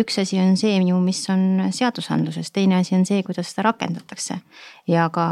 üks 0.00 0.20
asi 0.20 0.40
on 0.40 0.56
see 0.60 0.76
ju, 0.84 0.98
mis 1.00 1.22
on 1.32 1.70
seadusandluses, 1.72 2.52
teine 2.52 2.80
asi 2.80 2.94
on 2.98 3.06
see, 3.08 3.22
kuidas 3.26 3.52
seda 3.52 3.70
rakendatakse. 3.70 4.40
ja 4.88 5.08
ka 5.12 5.26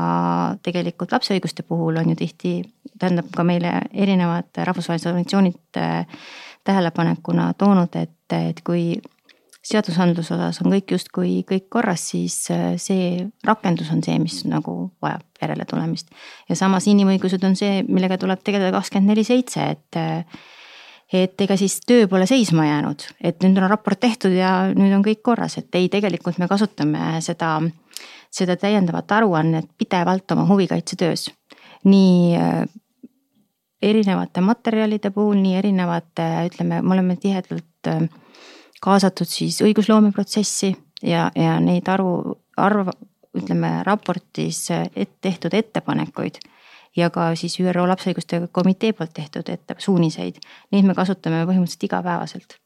tegelikult 0.65 1.13
lapse 1.13 1.37
õiguste 1.37 1.67
puhul 1.69 2.01
on 2.01 2.15
ju 2.15 2.17
tihti, 2.17 2.55
tähendab 2.99 3.31
ka 3.35 3.45
meile 3.45 3.75
erinevad 3.93 4.51
rahvusvahelised 4.57 5.11
organisatsioonid 5.11 5.81
äh, 5.81 6.27
tähelepanekuna 6.65 7.53
toonud, 7.59 7.95
et, 7.97 8.33
et 8.33 8.61
kui 8.65 8.99
seadusandluse 9.69 10.33
osas 10.35 10.61
on 10.63 10.73
kõik 10.73 10.93
justkui 10.95 11.33
kõik 11.49 11.69
korras, 11.73 12.09
siis 12.15 12.37
äh, 12.55 12.77
see 12.81 13.27
rakendus 13.45 13.91
on 13.93 14.01
see, 14.05 14.17
mis 14.23 14.41
nagu 14.49 14.93
vajab 15.05 15.43
järeletulemist. 15.43 16.09
ja 16.49 16.57
samas 16.57 16.89
inimõigused 16.89 17.45
on 17.45 17.57
see, 17.57 17.83
millega 17.89 18.17
tuleb 18.19 18.41
tegeleda 18.45 18.73
kakskümmend 18.79 19.13
neli 19.13 19.27
seitse, 19.29 19.75
et 19.77 20.01
äh, 20.01 20.47
et 21.13 21.41
ega 21.41 21.57
siis 21.57 21.79
töö 21.87 22.09
pole 22.09 22.27
seisma 22.29 22.67
jäänud, 22.67 23.05
et 23.25 23.41
nüüd 23.45 23.59
on 23.63 23.71
raport 23.71 24.01
tehtud 24.01 24.35
ja 24.37 24.69
nüüd 24.75 24.93
on 24.97 25.05
kõik 25.05 25.23
korras, 25.25 25.59
et 25.61 25.75
ei, 25.79 25.89
tegelikult 25.93 26.39
me 26.39 26.49
kasutame 26.51 27.23
seda, 27.25 27.57
seda 28.31 28.59
täiendavat 28.61 29.13
aruannet 29.19 29.71
pidevalt 29.79 30.37
oma 30.37 30.47
huvikaitsetöös. 30.51 31.31
nii 31.85 32.37
äh, 32.37 32.65
erinevate 33.83 34.41
materjalide 34.41 35.11
puhul, 35.15 35.39
nii 35.39 35.57
erinevate, 35.57 36.27
ütleme, 36.51 36.83
me 36.83 36.95
oleme 36.95 37.17
tihedalt 37.17 37.89
äh, 37.89 38.09
kaasatud 38.83 39.27
siis 39.31 39.63
õigusloomeprotsessi 39.63 40.75
ja, 41.03 41.31
ja 41.35 41.59
neid 41.61 41.89
aru, 41.89 42.37
arv, 42.57 42.91
ütleme 43.39 43.83
raportis 43.87 44.67
et 44.73 45.11
tehtud 45.21 45.55
ettepanekuid 45.55 46.41
ja 46.99 47.11
ka 47.15 47.33
siis 47.39 47.59
ÜRO 47.61 47.87
lapse 47.89 48.11
õiguste 48.11 48.41
komitee 48.53 48.93
poolt 48.97 49.15
tehtud 49.15 49.49
ette 49.53 49.77
suuniseid, 49.79 50.41
neid 50.75 50.89
me 50.89 50.97
kasutame 50.99 51.45
põhimõtteliselt 51.47 51.87
igapäevaselt. 51.89 52.59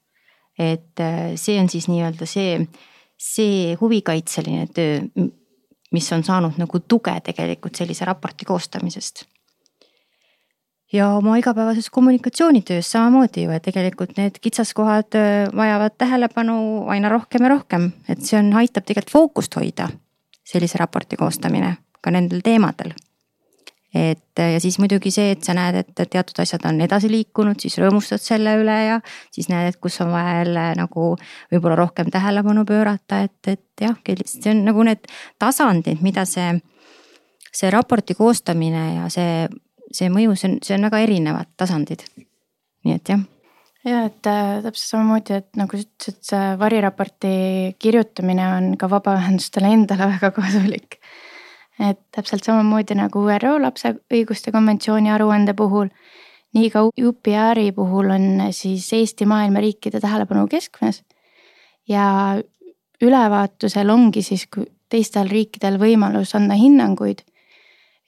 et 0.58 1.00
äh, 1.00 1.32
see 1.40 1.56
on 1.60 1.68
siis 1.72 1.86
nii-öelda 1.88 2.26
see, 2.28 2.58
see 3.16 3.76
huvikaitseline 3.80 4.66
töö, 4.76 4.98
mis 5.92 6.08
on 6.12 6.24
saanud 6.24 6.58
nagu 6.60 6.80
tuge 6.84 7.14
tegelikult 7.24 7.76
sellise 7.76 8.04
raporti 8.04 8.44
koostamisest. 8.44 9.24
Ja 10.92 11.08
oma 11.16 11.38
igapäevases 11.40 11.88
kommunikatsioonitöös 11.90 12.90
samamoodi 12.92 13.46
ju, 13.46 13.50
et 13.50 13.64
tegelikult 13.64 14.12
need 14.20 14.36
kitsaskohad 14.44 15.16
äh, 15.16 15.48
vajavad 15.56 15.96
tähelepanu 15.98 16.84
aina 16.92 17.08
rohkem 17.08 17.48
ja 17.48 17.54
rohkem, 17.54 17.92
et 18.08 18.20
see 18.20 18.36
on, 18.38 18.52
aitab 18.60 18.84
tegelikult 18.84 19.12
fookust 19.12 19.56
hoida, 19.56 19.88
sellise 20.44 20.78
raporti 20.78 21.16
koostamine 21.16 21.76
ka 22.02 22.12
nendel 22.12 22.44
teemadel 22.44 22.92
et 23.94 24.40
ja 24.40 24.60
siis 24.60 24.78
muidugi 24.80 25.10
see, 25.12 25.34
et 25.34 25.44
sa 25.44 25.54
näed, 25.56 25.76
et 25.82 26.02
teatud 26.10 26.38
asjad 26.42 26.64
on 26.68 26.80
edasi 26.84 27.10
liikunud, 27.12 27.60
siis 27.60 27.76
rõõmustad 27.80 28.22
selle 28.24 28.54
üle 28.60 28.76
ja 28.86 29.00
siis 29.34 29.50
näed, 29.52 29.72
et 29.72 29.80
kus 29.82 30.00
on 30.04 30.12
vaja 30.14 30.38
jälle 30.40 30.66
nagu 30.78 31.08
võib-olla 31.52 31.76
rohkem 31.82 32.08
tähelepanu 32.12 32.64
pöörata, 32.68 33.22
et, 33.26 33.36
et 33.52 33.84
jah, 33.84 33.98
see 34.24 34.54
on 34.54 34.64
nagu 34.68 34.86
need 34.88 35.04
tasandid, 35.42 36.00
mida 36.04 36.24
see, 36.28 36.54
see 37.52 37.72
raporti 37.74 38.16
koostamine 38.16 38.86
ja 38.96 39.10
see, 39.12 39.44
see 39.92 40.08
mõju, 40.12 40.38
see 40.40 40.52
on, 40.52 40.56
see 40.64 40.78
on 40.78 40.88
väga 40.88 41.04
erinevad 41.04 41.52
tasandid. 41.60 42.08
nii 42.82 42.96
et 42.96 43.12
jah 43.12 43.28
ja 43.84 44.04
et 44.06 44.26
äh, 44.30 44.60
täpselt 44.62 44.88
samamoodi, 44.88 45.38
et 45.42 45.58
nagu 45.58 45.76
sa 45.76 45.84
ütlesid, 45.84 46.18
see 46.26 46.50
variraporti 46.60 47.32
kirjutamine 47.82 48.46
on 48.56 48.68
ka 48.78 48.88
vabaühendustele 48.90 49.72
endale 49.74 50.08
väga 50.16 50.32
kasulik 50.38 51.01
et 51.80 52.00
täpselt 52.12 52.44
samamoodi 52.44 52.96
nagu 52.98 53.24
ÜRO 53.32 53.56
lapse 53.62 53.94
õiguste 54.12 54.52
konventsiooni 54.52 55.10
aruande 55.12 55.54
puhul, 55.56 55.88
nii 56.52 56.70
ka 56.72 56.84
UPR-i 56.84 57.72
puhul 57.72 58.12
on 58.12 58.28
siis 58.52 58.90
Eesti 58.92 59.26
maailma 59.26 59.62
riikide 59.64 60.00
tähelepanu 60.00 60.46
keskmes. 60.48 61.02
ja 61.88 62.38
ülevaatusel 63.02 63.90
ongi 63.90 64.22
siis 64.22 64.46
teistel 64.92 65.28
riikidel 65.30 65.78
võimalus 65.80 66.36
anda 66.38 66.54
hinnanguid 66.54 67.24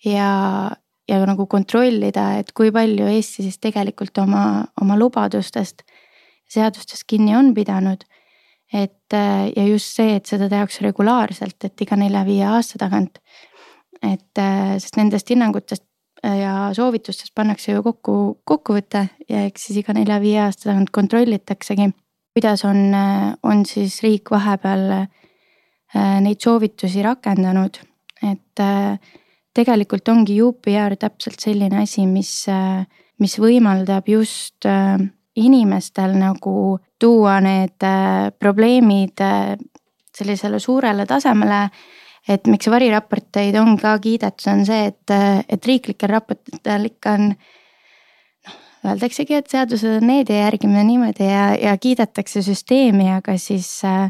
ja, 0.05 0.71
ja 1.09 1.21
nagu 1.27 1.47
kontrollida, 1.51 2.35
et 2.39 2.53
kui 2.53 2.71
palju 2.73 3.09
Eesti 3.11 3.49
siis 3.49 3.59
tegelikult 3.59 4.19
oma, 4.23 4.65
oma 4.81 4.99
lubadustest, 5.01 5.83
seadustest 6.51 7.09
kinni 7.09 7.35
on 7.37 7.55
pidanud. 7.55 8.05
et 8.75 9.15
ja 9.57 9.65
just 9.67 9.95
see, 9.95 10.17
et 10.17 10.27
seda 10.27 10.49
tehakse 10.51 10.83
regulaarselt, 10.83 11.57
et 11.65 11.81
iga 11.81 11.97
nelja-viie 11.97 12.45
aasta 12.49 12.79
tagant 12.79 13.21
et 14.05 14.41
äh, 14.41 14.77
sest 14.79 14.99
nendest 14.99 15.31
hinnangutest 15.33 15.85
äh, 16.25 16.39
ja 16.43 16.55
soovitustest 16.77 17.35
pannakse 17.37 17.75
ju 17.75 17.83
kokku 17.85 18.17
kokkuvõte 18.45 19.07
ja 19.31 19.45
eks 19.49 19.69
siis 19.69 19.81
iga 19.83 19.97
nelja-viie 19.97 20.41
aasta 20.45 20.71
tagant 20.71 20.93
kontrollitaksegi, 20.95 21.91
kuidas 22.37 22.65
on, 22.69 22.87
äh, 22.95 23.33
on 23.43 23.65
siis 23.69 24.01
riik 24.05 24.33
vahepeal 24.35 25.07
neid 25.95 26.43
soovitusi 26.43 27.05
rakendanud, 27.07 27.77
et 28.27 28.63
tegelikult 29.55 30.09
ongi 30.11 30.41
UPR 30.43 30.97
täpselt 30.99 31.39
selline 31.39 31.85
asi, 31.85 32.03
mis, 32.11 32.33
mis 33.23 33.37
võimaldab 33.39 34.09
just 34.11 34.67
inimestel 35.39 36.17
nagu 36.19 36.57
tuua 36.99 37.37
need 37.47 37.87
probleemid 38.43 39.23
sellisele 40.19 40.59
suurele 40.59 41.07
tasemele 41.07 41.61
et 42.29 42.47
miks 42.49 42.71
variraporteid 42.73 43.57
on 43.61 43.77
ka 43.81 43.99
kiidetud, 44.03 44.47
on 44.53 44.65
see, 44.67 44.89
et, 44.93 45.15
et 45.49 45.67
riiklikel 45.69 46.09
raportitel 46.09 46.89
ikka 46.89 47.17
on 47.19 47.27
noh, 47.35 48.55
öeldaksegi, 48.85 49.37
et 49.41 49.51
seadused 49.51 49.99
on 50.01 50.09
need 50.09 50.33
ja 50.33 50.47
järgime 50.47 50.85
niimoodi 50.89 51.29
ja, 51.29 51.51
ja 51.61 51.77
kiidetakse 51.81 52.43
süsteemi, 52.45 53.11
aga 53.19 53.37
siis 53.41 53.69
äh, 53.89 54.09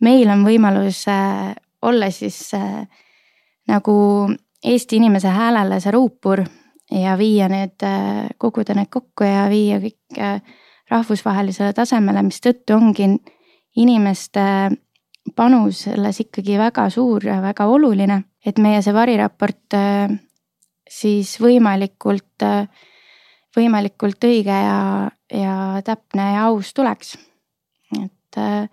meil 0.00 0.30
on 0.30 0.46
võimalus 0.46 1.04
äh, 1.10 1.54
olla 1.82 2.10
siis 2.10 2.54
äh, 2.54 2.86
nagu 3.68 3.96
Eesti 4.66 4.96
inimese 4.96 5.28
häälele 5.30 5.76
see 5.80 5.92
ruupur 5.94 6.40
ja 6.90 7.16
viia 7.18 7.48
need, 7.48 7.76
äh, 7.82 8.26
koguda 8.38 8.74
need 8.74 8.90
kokku 8.90 9.26
ja 9.26 9.46
viia 9.50 9.78
kõik 9.82 10.18
äh, 10.18 10.40
rahvusvahelisele 10.90 11.74
tasemele, 11.74 12.22
mistõttu 12.22 12.76
ongi 12.78 13.10
inimeste 13.76 14.42
panus 15.34 15.82
selles 15.86 16.20
ikkagi 16.22 16.58
väga 16.60 16.86
suur 16.92 17.24
ja 17.26 17.40
väga 17.42 17.66
oluline, 17.70 18.20
et 18.46 18.58
meie 18.62 18.82
see 18.84 18.94
variraport 18.94 19.74
äh, 19.76 20.12
siis 20.88 21.36
võimalikult, 21.42 22.42
äh, 22.46 22.68
võimalikult 23.56 24.24
õige 24.28 24.54
ja, 24.54 25.10
ja 25.32 25.56
täpne 25.84 26.32
ja 26.36 26.46
aus 26.50 26.72
tuleks. 26.76 27.16
et 27.98 28.38
äh, 28.38 28.68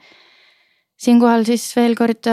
siinkohal 0.97 1.45
siis 1.47 1.75
veel 1.75 1.95
kord 1.95 2.27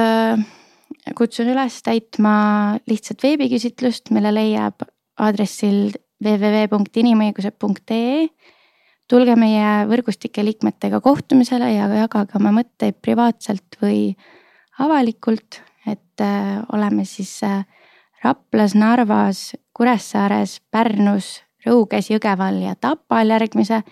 kutsun 1.16 1.48
üles 1.50 1.82
täitma 1.82 2.76
lihtsat 2.90 3.22
veebiküsitlust, 3.22 4.10
mille 4.14 4.32
leiab 4.34 4.82
aadressil 5.20 5.92
www.inimõigused.ee 6.20 8.28
tulge 9.10 9.34
meie 9.38 9.86
võrgustike 9.90 10.44
liikmetega 10.46 11.00
kohtumisele 11.02 11.72
ja 11.74 11.88
jagage 11.98 12.38
oma 12.38 12.52
mõtteid 12.54 13.00
privaatselt 13.02 13.78
või 13.82 14.14
avalikult, 14.80 15.60
et 15.88 16.22
äh, 16.22 16.60
oleme 16.72 17.04
siis 17.08 17.32
äh, 17.46 17.64
Raplas, 18.22 18.76
Narvas, 18.78 19.50
Kuressaares, 19.76 20.60
Pärnus, 20.70 21.40
Rõuges, 21.66 22.10
Jõgeval 22.12 22.60
ja 22.62 22.76
Tapal 22.78 23.34
järgmise 23.34 23.82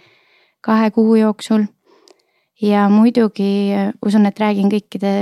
kahe 0.65 0.91
kuu 0.95 1.19
jooksul. 1.19 1.67
ja 2.63 2.89
muidugi 2.89 3.75
äh, 3.75 3.93
usun, 4.07 4.27
et 4.27 4.39
räägin 4.39 4.71
kõikide 4.71 5.13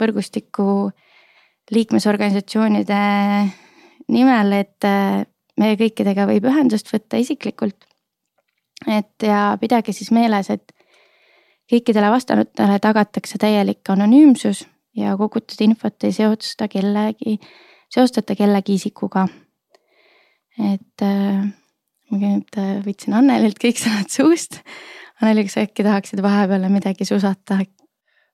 võrgustiku 0.00 0.90
liikmesorganisatsioonide 1.70 3.02
nimel, 4.10 4.52
et 4.52 4.86
meie 5.60 5.76
kõikidega 5.78 6.24
võib 6.26 6.48
ühendust 6.50 6.88
võtta 6.90 7.20
isiklikult 7.20 7.89
et 8.86 9.26
ja 9.26 9.56
pidage 9.60 9.92
siis 9.92 10.10
meeles, 10.14 10.50
et 10.50 10.72
kõikidele 11.70 12.10
vastanutele 12.10 12.78
tagatakse 12.82 13.38
täielik 13.38 13.90
anonüümsus 13.92 14.64
ja 14.96 15.16
kogutud 15.16 15.60
infot 15.64 16.04
ei 16.04 16.12
seosta 16.12 16.68
kellegi, 16.68 17.38
seostata 17.92 18.36
kellegi 18.38 18.78
isikuga. 18.80 19.28
et 20.60 21.02
äh, 21.02 21.44
ma 22.10 22.18
nüüd 22.18 22.58
äh, 22.58 22.80
võtsin 22.84 23.14
Annelilt 23.16 23.60
kõik 23.62 23.78
sõnad 23.80 24.10
suust. 24.12 24.60
Anneli, 25.20 25.44
kas 25.46 25.60
äkki 25.62 25.84
tahaksid 25.86 26.22
vahepeal 26.24 26.66
midagi 26.72 27.06
susata? 27.08 27.60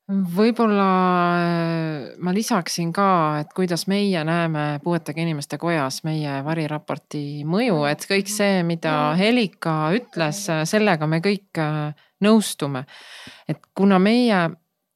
Võib-olla 0.09 0.89
äh, 1.43 2.03
ma 2.23 2.35
lisaksin 2.35 2.93
ka, 2.95 3.09
et 3.43 3.55
kuidas 3.57 3.87
meie 3.91 4.23
näeme 4.27 4.67
puuetega 4.85 5.23
inimeste 5.23 5.59
kojas 5.59 6.03
meie 6.07 6.39
variraporti 6.47 7.43
mõju, 7.49 7.81
et 7.91 8.07
kõik 8.07 8.31
see, 8.31 8.63
mida 8.67 9.17
Helika 9.19 9.91
ütles, 9.97 10.45
sellega 10.71 11.11
me 11.11 11.21
kõik 11.25 11.59
äh, 11.63 11.91
nõustume. 12.23 12.87
et 13.49 13.59
kuna 13.75 13.99
meie 13.99 14.47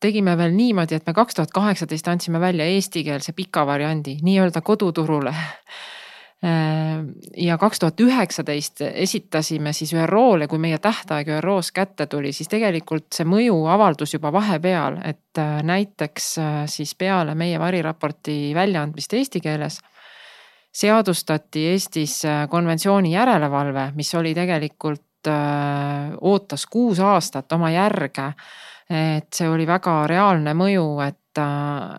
tegime 0.00 0.36
veel 0.38 0.54
niimoodi, 0.56 0.96
et 0.96 1.06
me 1.06 1.12
kaks 1.12 1.36
tuhat 1.36 1.50
kaheksateist 1.52 2.08
andsime 2.08 2.40
välja 2.40 2.64
eestikeelse 2.64 3.34
pika 3.36 3.66
variandi 3.66 4.20
nii-öelda 4.22 4.62
koduturule 4.62 5.34
Äh, 5.34 5.99
ja 7.36 7.58
kaks 7.60 7.78
tuhat 7.78 8.00
üheksateist 8.00 8.80
esitasime 8.80 9.74
siis 9.76 9.92
ÜRO-le, 9.92 10.46
kui 10.48 10.58
meie 10.58 10.78
tähtaeg 10.80 11.28
ÜRO-s 11.36 11.72
kätte 11.76 12.06
tuli, 12.06 12.32
siis 12.32 12.48
tegelikult 12.48 13.12
see 13.12 13.28
mõju 13.28 13.58
avaldus 13.68 14.14
juba 14.14 14.32
vahepeal, 14.32 14.96
et 15.04 15.38
äh, 15.38 15.60
näiteks 15.62 16.30
äh, 16.40 16.56
siis 16.66 16.94
peale 16.96 17.34
meie 17.36 17.60
variraporti 17.60 18.54
väljaandmist 18.56 19.12
eesti 19.20 19.42
keeles 19.44 19.80
seadustati 20.72 21.66
Eestis 21.72 22.22
konventsiooni 22.50 23.12
järelevalve, 23.12 23.90
mis 23.98 24.14
oli 24.14 24.34
tegelikult, 24.34 25.26
ootas 26.20 26.66
kuus 26.70 27.00
aastat 27.04 27.52
oma 27.52 27.72
järge. 27.74 28.32
et 28.90 29.28
see 29.34 29.48
oli 29.48 29.66
väga 29.66 30.06
reaalne 30.06 30.54
mõju, 30.54 30.86
et, 31.04 31.42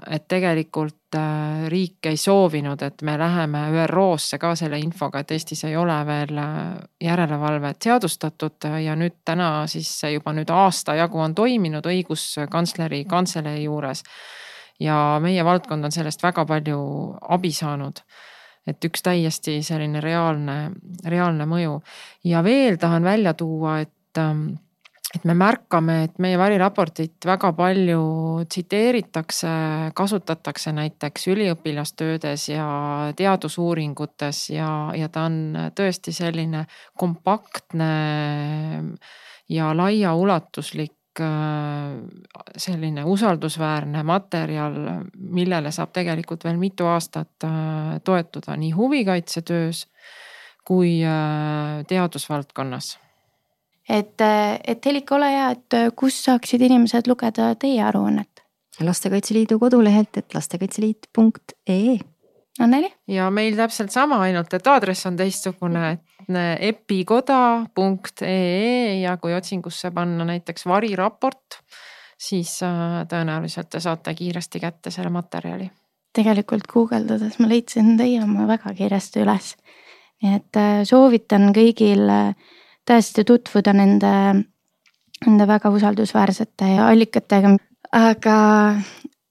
et 0.10 0.26
tegelikult 0.28 1.01
Äh, 1.16 1.68
riik 1.68 2.08
ei 2.08 2.16
soovinud, 2.18 2.80
et 2.82 3.02
me 3.04 3.18
läheme 3.20 3.66
ÜRO-sse 3.84 4.38
ka 4.40 4.54
selle 4.56 4.78
infoga, 4.80 5.20
et 5.20 5.32
Eestis 5.36 5.66
ei 5.68 5.74
ole 5.76 5.98
veel 6.08 6.38
äh, 6.40 6.78
järelevalvet 7.04 7.84
seadustatud 7.84 8.68
ja 8.80 8.96
nüüd 8.96 9.18
täna 9.28 9.68
siis 9.68 9.90
juba 10.08 10.32
nüüd 10.32 10.54
aasta 10.56 10.96
jagu 10.96 11.20
on 11.20 11.36
toiminud 11.36 11.90
õiguskantsleri 11.92 13.04
kantselei 13.12 13.66
juures. 13.66 14.04
ja 14.80 15.20
meie 15.22 15.44
valdkond 15.46 15.86
on 15.86 15.92
sellest 15.92 16.24
väga 16.24 16.46
palju 16.46 16.80
abi 17.22 17.52
saanud 17.52 18.00
et 18.68 18.86
üks 18.86 19.04
täiesti 19.04 19.60
selline 19.64 20.00
reaalne, 20.00 20.72
reaalne 21.06 21.46
mõju 21.46 21.82
ja 22.24 22.44
veel 22.44 22.80
tahan 22.80 23.04
välja 23.04 23.34
tuua, 23.34 23.82
et 23.82 24.18
ähm, 24.18 24.54
et 25.16 25.26
me 25.28 25.34
märkame, 25.36 25.98
et 26.08 26.20
meie 26.24 26.38
variraportit 26.40 27.26
väga 27.28 27.52
palju 27.56 28.04
tsiteeritakse, 28.48 29.52
kasutatakse 29.96 30.72
näiteks 30.76 31.28
üliõpilastöödes 31.34 32.48
ja 32.54 32.68
teadusuuringutes 33.20 34.46
ja, 34.56 34.70
ja 34.96 35.12
ta 35.12 35.28
on 35.28 35.68
tõesti 35.76 36.16
selline 36.16 36.64
kompaktne 37.00 37.92
ja 39.52 39.74
laiaulatuslik 39.76 40.96
selline 42.56 43.04
usaldusväärne 43.04 44.06
materjal, 44.08 44.78
millele 45.12 45.74
saab 45.76 45.92
tegelikult 45.92 46.48
veel 46.48 46.56
mitu 46.62 46.88
aastat 46.88 47.50
toetuda 48.08 48.56
nii 48.56 48.72
huvikaitsetöös 48.72 49.90
kui 50.64 51.02
teadusvaldkonnas 51.92 52.94
et, 53.90 54.22
et 54.68 54.86
Helika, 54.86 55.16
ole 55.16 55.32
hea, 55.34 55.50
et 55.56 55.80
kus 55.96 56.24
saaksid 56.26 56.62
inimesed 56.62 57.08
lugeda 57.08 57.56
teie 57.56 57.82
aruannet? 57.84 58.42
lastekaitse 58.82 59.34
Liidu 59.34 59.60
kodulehelt, 59.60 60.18
et 60.18 60.34
lastekaitseliit.ee. 60.34 62.00
Anneli? 62.60 62.94
ja 63.08 63.30
meil 63.32 63.56
täpselt 63.56 63.92
sama, 63.92 64.18
ainult 64.26 64.54
et 64.54 64.68
aadress 64.68 65.06
on 65.08 65.18
teistsugune, 65.18 65.92
et 65.94 66.02
epikoda.ee 66.72 68.28
ja 69.02 69.18
kui 69.18 69.34
otsingusse 69.36 69.92
panna 69.96 70.26
näiteks 70.28 70.66
variraport, 70.68 71.60
siis 72.20 72.64
äh, 72.64 73.08
tõenäoliselt 73.10 73.70
te 73.72 73.80
saate 73.80 74.14
kiiresti 74.16 74.60
kätte 74.60 74.92
selle 74.92 75.10
materjali. 75.10 75.72
tegelikult 76.14 76.68
guugeldades 76.68 77.40
ma 77.40 77.48
leidsin 77.48 77.98
teie 77.98 78.24
oma 78.24 78.48
väga 78.48 78.74
kiiresti 78.76 79.20
üles. 79.24 79.56
nii 80.22 80.36
et 80.36 80.56
äh, 80.60 80.84
soovitan 80.84 81.54
kõigil 81.56 82.10
äh, 82.10 82.36
tõesti 82.88 83.26
tutvuda 83.28 83.74
nende, 83.76 84.14
nende 85.26 85.48
väga 85.48 85.72
usaldusväärsete 85.74 86.78
allikatega. 86.86 87.56
aga 87.92 88.38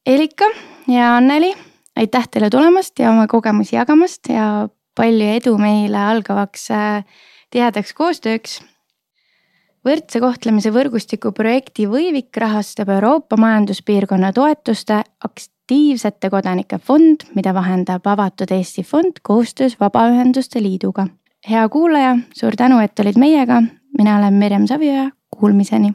Elika 0.06 0.44
ja 0.88 1.16
Anneli, 1.16 1.52
aitäh 1.96 2.28
teile 2.28 2.50
tulemast 2.50 2.98
ja 2.98 3.10
oma 3.10 3.26
kogemusi 3.26 3.76
jagamast 3.76 4.28
ja 4.28 4.68
palju 4.96 5.26
edu 5.36 5.56
meile 5.58 5.98
algavaks 5.98 6.70
äh, 6.70 7.04
tihedaks 7.50 7.94
koostööks. 7.94 8.60
võrdse 9.84 10.20
kohtlemise 10.20 10.70
võrgustiku 10.70 11.32
projekti 11.32 11.86
Võivik 11.88 12.36
rahastab 12.36 12.88
Euroopa 12.88 13.36
Majanduspiirkonna 13.36 14.32
toetuste 14.32 15.02
aktiivsete 15.24 16.30
kodanike 16.30 16.78
fond, 16.78 17.24
mida 17.34 17.54
vahendab 17.54 18.06
Avatud 18.06 18.50
Eesti 18.50 18.82
Fond 18.82 19.22
koostöös 19.22 19.78
Vabaühenduste 19.80 20.62
Liiduga 20.62 21.06
hea 21.48 21.68
kuulaja, 21.68 22.16
suur 22.34 22.56
tänu, 22.56 22.78
et 22.78 22.98
olid 22.98 23.18
meiega. 23.18 23.62
mina 23.98 24.18
olen 24.18 24.34
Mirjam 24.34 24.66
Savioja, 24.66 25.10
kuulmiseni. 25.30 25.94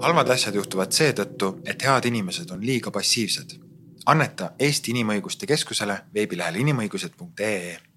halvad 0.00 0.28
asjad 0.28 0.54
juhtuvad 0.54 0.92
seetõttu, 0.92 1.60
et 1.66 1.82
head 1.82 2.04
inimesed 2.04 2.50
on 2.50 2.66
liiga 2.66 2.90
passiivsed. 2.90 3.60
anneta 4.06 4.50
Eesti 4.58 4.92
Inimõiguste 4.92 5.46
Keskusele 5.46 5.98
veebilehel 6.14 6.54
inimõigused.ee 6.54 7.89